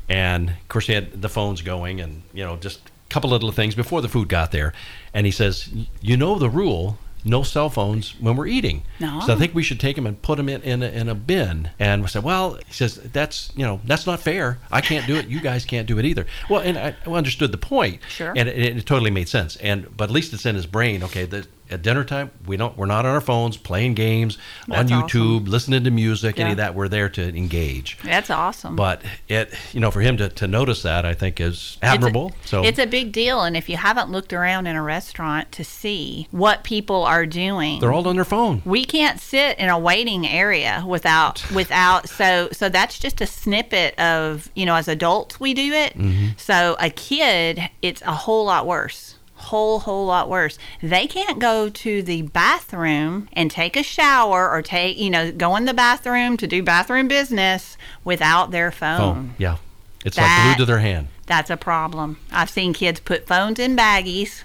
[0.09, 3.53] and of course he had the phones going, and you know just a couple little
[3.53, 4.73] things before the food got there,
[5.13, 5.69] and he says,
[6.01, 8.83] "You know the rule." No cell phones when we're eating.
[9.01, 9.21] No.
[9.21, 11.15] So I think we should take them and put them in, in, a, in a
[11.15, 11.71] bin.
[11.79, 14.59] And we said, well, he says, that's, you know, that's not fair.
[14.71, 15.29] I can't do it.
[15.29, 16.27] You guys can't do it either.
[16.51, 18.01] Well, and I understood the point.
[18.09, 18.35] Sure.
[18.37, 19.57] And it, it totally made sense.
[19.57, 21.03] And but at least it's in his brain.
[21.03, 24.39] Okay, the, at dinner time, we don't we're not on our phones playing games
[24.71, 25.45] on YouTube, awesome.
[25.45, 26.75] listening to music, any of that.
[26.75, 27.99] We're there to engage.
[28.03, 31.53] that's awesome But it, you know, for him to, to notice that, I think is
[31.55, 32.33] It's a- admirable.
[32.45, 35.65] so it's a big deal and if you haven't looked around in a restaurant to
[35.65, 38.63] see what people are doing they're all on their phone.
[38.65, 43.99] we can't sit in a waiting area without without so so that's just a snippet
[43.99, 46.29] of you know as adults we do it mm-hmm.
[46.37, 49.14] so a kid it's a whole lot worse
[49.45, 54.63] whole whole lot worse they can't go to the bathroom and take a shower or
[54.63, 59.35] take you know go in the bathroom to do bathroom business without their phone Phone.
[59.39, 59.57] Yeah.
[60.05, 61.09] It's That- like glued to their hand.
[61.27, 62.19] that's a problem.
[62.31, 64.43] I've seen kids put phones in baggies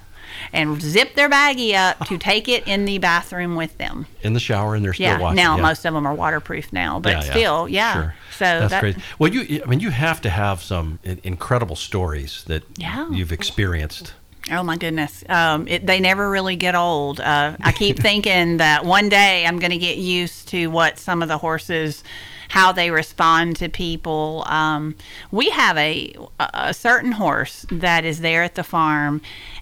[0.53, 4.05] and zip their baggie up to take it in the bathroom with them.
[4.21, 5.19] In the shower, and they're still Yeah.
[5.19, 5.35] washing.
[5.35, 5.61] Now yeah.
[5.63, 7.31] most of them are waterproof now, but Yeah, yeah.
[7.31, 7.93] still, yeah.
[7.93, 8.15] Sure.
[8.37, 8.95] So That's that, great.
[9.17, 13.09] Well, you, I mean, you have to have some incredible stories that Yeah.
[13.11, 14.13] you've experienced.
[14.51, 17.19] Oh my goodness, um, it, they never really get old.
[17.19, 21.21] Uh, I keep thinking that one day I'm going to get used to what some
[21.21, 22.03] of the horses,
[22.49, 24.43] how they respond to people.
[24.47, 24.95] Um,
[25.31, 29.21] we have a a certain horse that is there at the farm,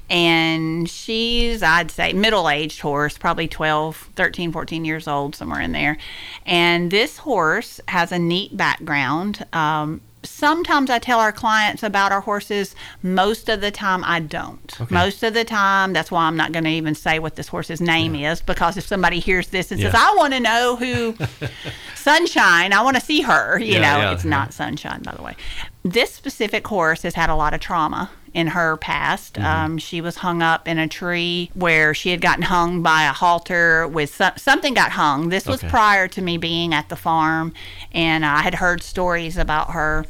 [0.10, 5.74] and she's I'd say middle aged horse, probably 12, 13, 14 years old, somewhere in
[5.74, 5.98] there.
[6.46, 9.46] And this horse has a neat background.
[9.52, 12.76] Um, sometimes I tell our clients about our horses.
[13.04, 14.90] Most of the time, I don't.
[14.92, 17.80] Most of the time, that's why I'm not going to even say what this horse's
[17.82, 21.16] name is because if somebody hears this and says, "I want to know who
[21.96, 24.30] Sunshine, I want to see her," you Yeah, know, yeah, it's yeah.
[24.32, 25.36] not Sunshine, by the way.
[25.84, 29.34] This specific horse has had a lot of trauma in her past.
[29.34, 29.46] Mm-hmm.
[29.46, 33.12] Um, she was hung up in a tree where she had gotten hung by a
[33.12, 35.30] halter with some, something got hung.
[35.30, 35.70] This was Okay.
[35.70, 37.54] prior to me being at the farm,
[37.92, 40.06] and I had heard stories about her.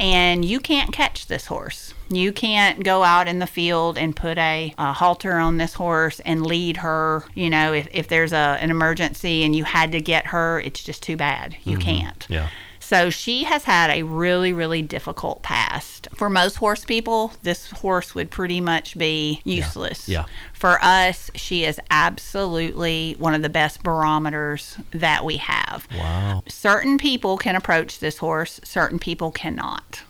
[0.00, 1.94] And you can't catch this horse.
[2.10, 6.18] You can't go out in the field and put a, a halter on this horse
[6.20, 7.24] and lead her.
[7.34, 10.82] You know, if, if there's a, an emergency and you had to get her, it's
[10.82, 11.56] just too bad.
[11.64, 12.18] You can't.
[12.20, 12.32] Mm-hmm.
[12.32, 12.48] Yeah.
[12.92, 16.08] So she has had a really, really difficult past.
[16.12, 20.10] For most horse people, this horse would pretty much be useless.
[20.10, 20.26] Yeah.
[20.52, 25.88] For us, she is absolutely one of the best barometers that we have.
[25.96, 26.42] Wow.
[26.48, 30.02] Certain people can approach this horse, certain people cannot.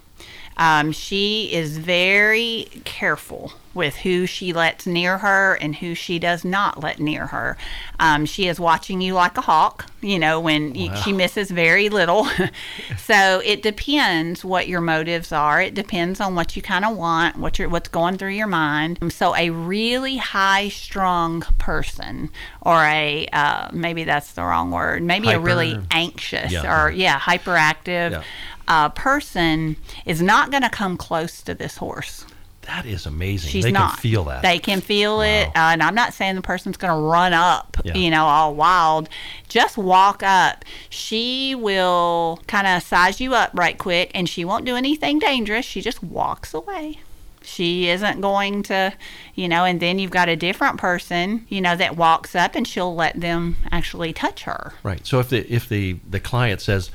[0.57, 6.45] Um, she is very careful with who she lets near her and who she does
[6.45, 7.57] not let near her.
[7.99, 11.89] Um, she is watching you like a hawk, you know, when you, she misses very
[11.89, 12.27] little.
[12.99, 15.61] so it depends what your motives are.
[15.63, 18.99] It depends on what you kind of want, what you're, what's going through your mind.
[19.13, 25.31] So a really high strung person, or a uh, maybe that's the wrong word, maybe
[25.31, 26.85] a really anxious Yeah.
[26.87, 28.23] or yeah, hyperactive Yeah.
[28.69, 32.25] uh, person is not going to come close to this horse.
[32.63, 33.51] That is amazing.
[33.51, 33.91] She's they not.
[33.95, 34.43] can feel that.
[34.43, 37.77] They can feel it, uh, and I'm not saying the person's going to run up,
[37.85, 37.95] Yeah.
[37.95, 39.09] you know, all wild.
[39.49, 40.65] Just walk up.
[40.89, 45.65] She will kind of size you up right quick, and she won't do anything dangerous.
[45.67, 47.01] She just walks away.
[47.45, 48.93] She isn't going to,
[49.35, 52.67] you know, and then you've got a different person, you know, that walks up and
[52.69, 54.75] she'll let them actually touch her.
[54.85, 55.05] Right.
[55.05, 56.93] So if the if the the client says,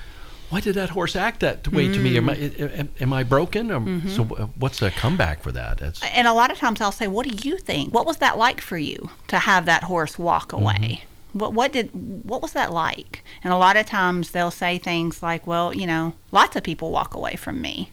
[0.50, 2.18] "Why did that horse act that way to me?
[2.18, 2.80] Am I Mm.
[2.80, 4.10] am, am I broken?" Or, Mm-hmm.
[4.10, 4.24] So
[4.58, 5.82] what's the comeback for that?
[5.82, 7.93] It's, and a lot of times I'll say, "What do you think?
[7.93, 11.04] What was that like for you to have that horse walk away?
[11.34, 11.89] What what did
[12.24, 15.86] what was that like?" And a lot of times they'll say things like, "Well, you
[15.86, 17.91] know, lots of people walk away from me.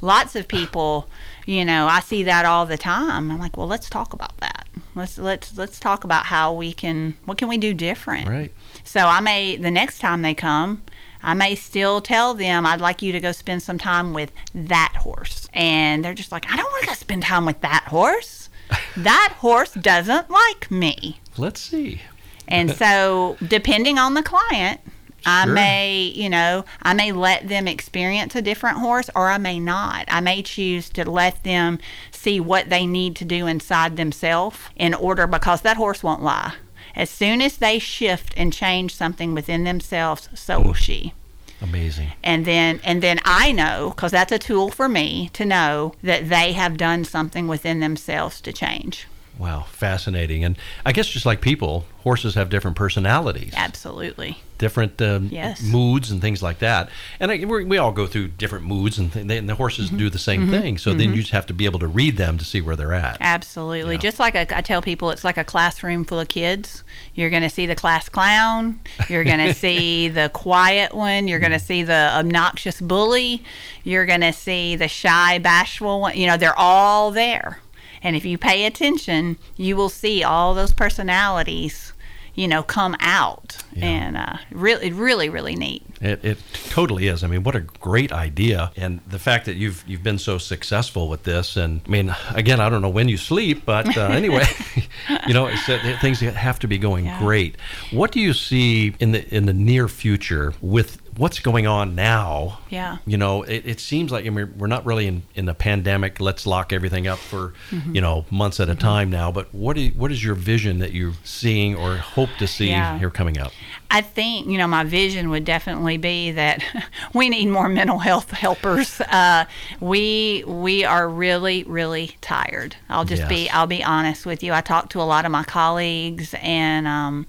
[0.00, 1.08] Lots of people,
[1.46, 4.66] you know, I see that all the time." I'm like, "Well, let's talk about that.
[4.96, 8.52] Let's let's let's talk about how we can what can we do different?" right.
[8.84, 10.82] So I may the next time they come,
[11.22, 14.94] I may still tell them I'd like you to go spend some time with that
[14.98, 15.48] horse.
[15.52, 18.48] And they're just like, I don't want to go spend time with that horse.
[18.96, 21.20] That horse doesn't like me.
[21.36, 22.00] Let's see.
[22.48, 24.80] And so depending on the client,
[25.24, 25.54] I Sure.
[25.54, 30.06] may, you know, I may let them experience a different horse or I may not.
[30.08, 31.78] I may choose to let them
[32.10, 36.54] see what they need to do inside themselves in order because that horse won't lie.
[36.94, 41.12] As soon as they shift and change something within themselves, so will she.
[41.60, 42.12] Amazing.
[42.24, 46.28] And then and then I know because that's a tool for me to know that
[46.28, 49.06] they have done something within themselves to change.
[49.42, 50.44] Wow, fascinating.
[50.44, 54.38] And I guess just like people, horses have different personalities, Absolutely.
[54.58, 55.60] different um, Yes.
[55.62, 56.88] moods, and things like that.
[57.18, 59.96] And I, we we all go through different moods, and, th- and the horses Mm-hmm.
[59.98, 60.78] do the same thing.
[60.78, 62.92] So then you just have to be able to read them to see where they're
[62.94, 63.16] at.
[63.20, 63.98] Absolutely.
[63.98, 66.84] Just like a, I tell people, it's like a classroom full of kids.
[67.16, 68.78] You're going to see the class clown.
[69.08, 71.26] You're going to see the quiet one.
[71.26, 73.42] You're going to see the obnoxious bully.
[73.82, 76.16] You're going to see the shy, bashful one.
[76.16, 77.58] You know, they're all there.
[78.02, 81.92] And if you pay attention, you will see all those personalities,
[82.34, 83.58] you know, come out.
[83.80, 85.82] And uh, really, really, really neat.
[86.00, 86.38] It, it
[86.68, 87.22] totally is.
[87.22, 91.08] I mean, what a great idea, and the fact that you've you've been so successful
[91.08, 91.56] with this.
[91.56, 94.44] And I mean, again, I don't know when you sleep, but uh, anyway,
[95.28, 97.18] you know, it's, uh, things have to be going Yeah.
[97.18, 97.56] great.
[97.92, 102.60] What do you see in the in the near future with what's going on now?
[102.70, 102.98] Yeah.
[103.06, 106.20] You know, it, it seems like I mean, we're not really in, in a pandemic.
[106.20, 107.94] Let's lock everything up for Mm-hmm.
[107.94, 109.30] you know months at a time now.
[109.32, 112.98] But what is what is your vision that you're seeing or hope to see Yeah.
[112.98, 113.52] here coming up?
[113.90, 116.62] I think, you know, my vision would definitely be that
[117.14, 119.00] we need more mental health helpers.
[119.02, 119.44] Uh,
[119.80, 122.76] we we are really really tired.
[122.88, 123.28] I'll just yes.
[123.28, 124.52] be I'll be honest with you.
[124.52, 127.26] I talk to a lot of my colleagues and um,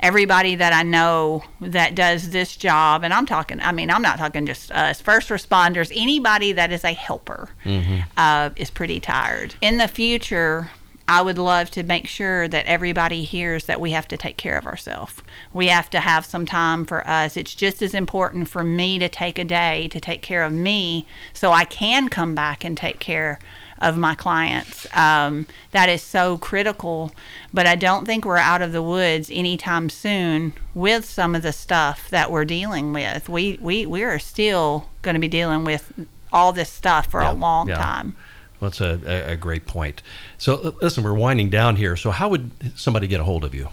[0.00, 4.18] everybody that I know that does this job, and I'm talking, I mean, I'm not
[4.18, 8.00] talking just us, first responders, anybody that is a helper mm-hmm.
[8.16, 9.54] uh, is pretty tired.
[9.60, 10.70] In the future,
[11.08, 14.58] I would love to make sure that everybody hears that we have to take care
[14.58, 15.22] of ourselves.
[15.52, 17.36] We have to have some time for us.
[17.36, 21.06] It's just as important for me to take a day to take care of me
[21.32, 23.38] so I can come back and take care
[23.78, 24.86] of my clients.
[24.96, 27.12] Um, that is so critical.
[27.52, 31.52] But I don't think we're out of the woods anytime soon with some of the
[31.52, 33.28] stuff that we're dealing with.
[33.28, 35.92] We we we are still going to be dealing with
[36.32, 37.76] all this stuff for yeah, a long yeah.
[37.76, 38.16] time.
[38.60, 40.02] Well, that's a, a great point.
[40.38, 41.94] So, listen, we're winding down here.
[41.94, 43.68] So, how would somebody get a hold of you?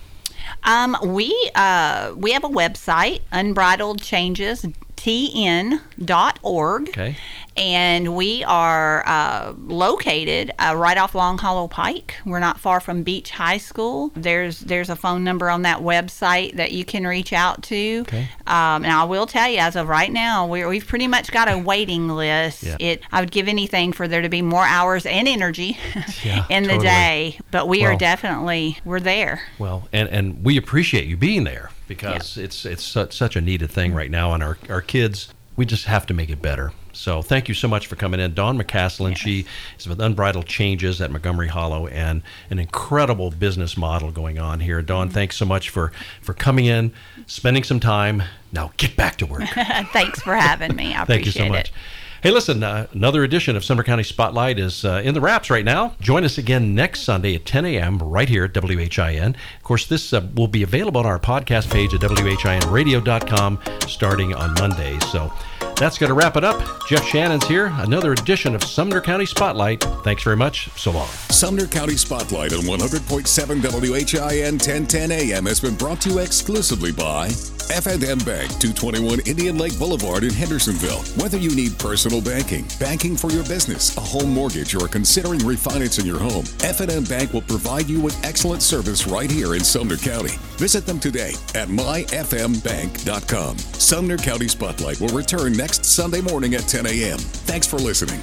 [0.64, 4.66] Um, we uh, we have a website, Unbridled Changes
[5.04, 6.89] tn.org.
[6.89, 7.18] Okay.
[7.56, 12.16] And we are uh, located uh, right off Long Hollow Pike.
[12.26, 14.12] We're not far from Beech High School.
[14.16, 17.99] There's there's a phone number on that website that you can reach out to.
[18.01, 18.28] Okay.
[18.47, 21.51] Um, and I will tell you, as of right now, we we've pretty much got
[21.51, 22.64] a waiting list.
[22.64, 22.78] Yeah.
[22.80, 25.78] It I would give anything for there to be more hours and energy
[26.24, 26.88] yeah, in the totally.
[26.88, 27.39] day.
[27.51, 29.43] But we well, are definitely we're there.
[29.60, 33.70] Well, and and we appreciate you being there because it's it's such, such a needed
[33.70, 36.72] thing right now, and our our kids we just have to make it better.
[36.94, 39.10] So thank you so much for coming in, Dawn McCaslin.
[39.10, 39.20] Yes.
[39.20, 39.46] She
[39.78, 44.82] is with Unbridled Changes at Montgomery Hollow, and an incredible business model going on here.
[44.82, 45.14] Dawn, mm-hmm.
[45.14, 45.91] thanks so much for
[46.22, 46.94] for coming in,
[47.26, 48.24] spending some time.
[48.52, 49.44] Now get back to work.
[49.91, 50.96] thanks for having me.
[50.96, 51.70] I thank you so much.
[51.70, 51.76] It.
[52.24, 55.66] Hey, listen, uh, another edition of Sumner County Spotlight is uh, in the wraps right
[55.66, 55.94] now.
[56.00, 57.98] Join us again next Sunday at 10 a.m.
[57.98, 59.36] right here at WHIN.
[59.58, 64.54] Of course, this uh, will be available on our podcast page at WHINradio.com starting on
[64.54, 64.98] Monday.
[65.12, 65.34] So
[65.78, 66.88] that's going to wrap it up.
[66.88, 67.72] Jeff Shannon's here.
[67.78, 69.84] Another edition of Sumner County Spotlight.
[70.03, 70.70] Thanks very much.
[70.78, 71.07] So long.
[71.07, 77.30] Sumner County Spotlight on 100.7 WHIN 1010 AM has been brought to you exclusively by
[77.72, 81.01] F&M Bank, 221 Indian Lake Boulevard in Hendersonville.
[81.22, 86.05] Whether you need personal banking, banking for your business, a home mortgage, or considering refinancing
[86.05, 90.36] your home, F&M Bank will provide you with excellent service right here in Sumner County.
[90.57, 93.57] Visit them today at myfmbank.com.
[93.57, 97.18] Sumner County Spotlight will return next Sunday morning at 10 a.m.
[97.18, 98.20] Thanks for listening.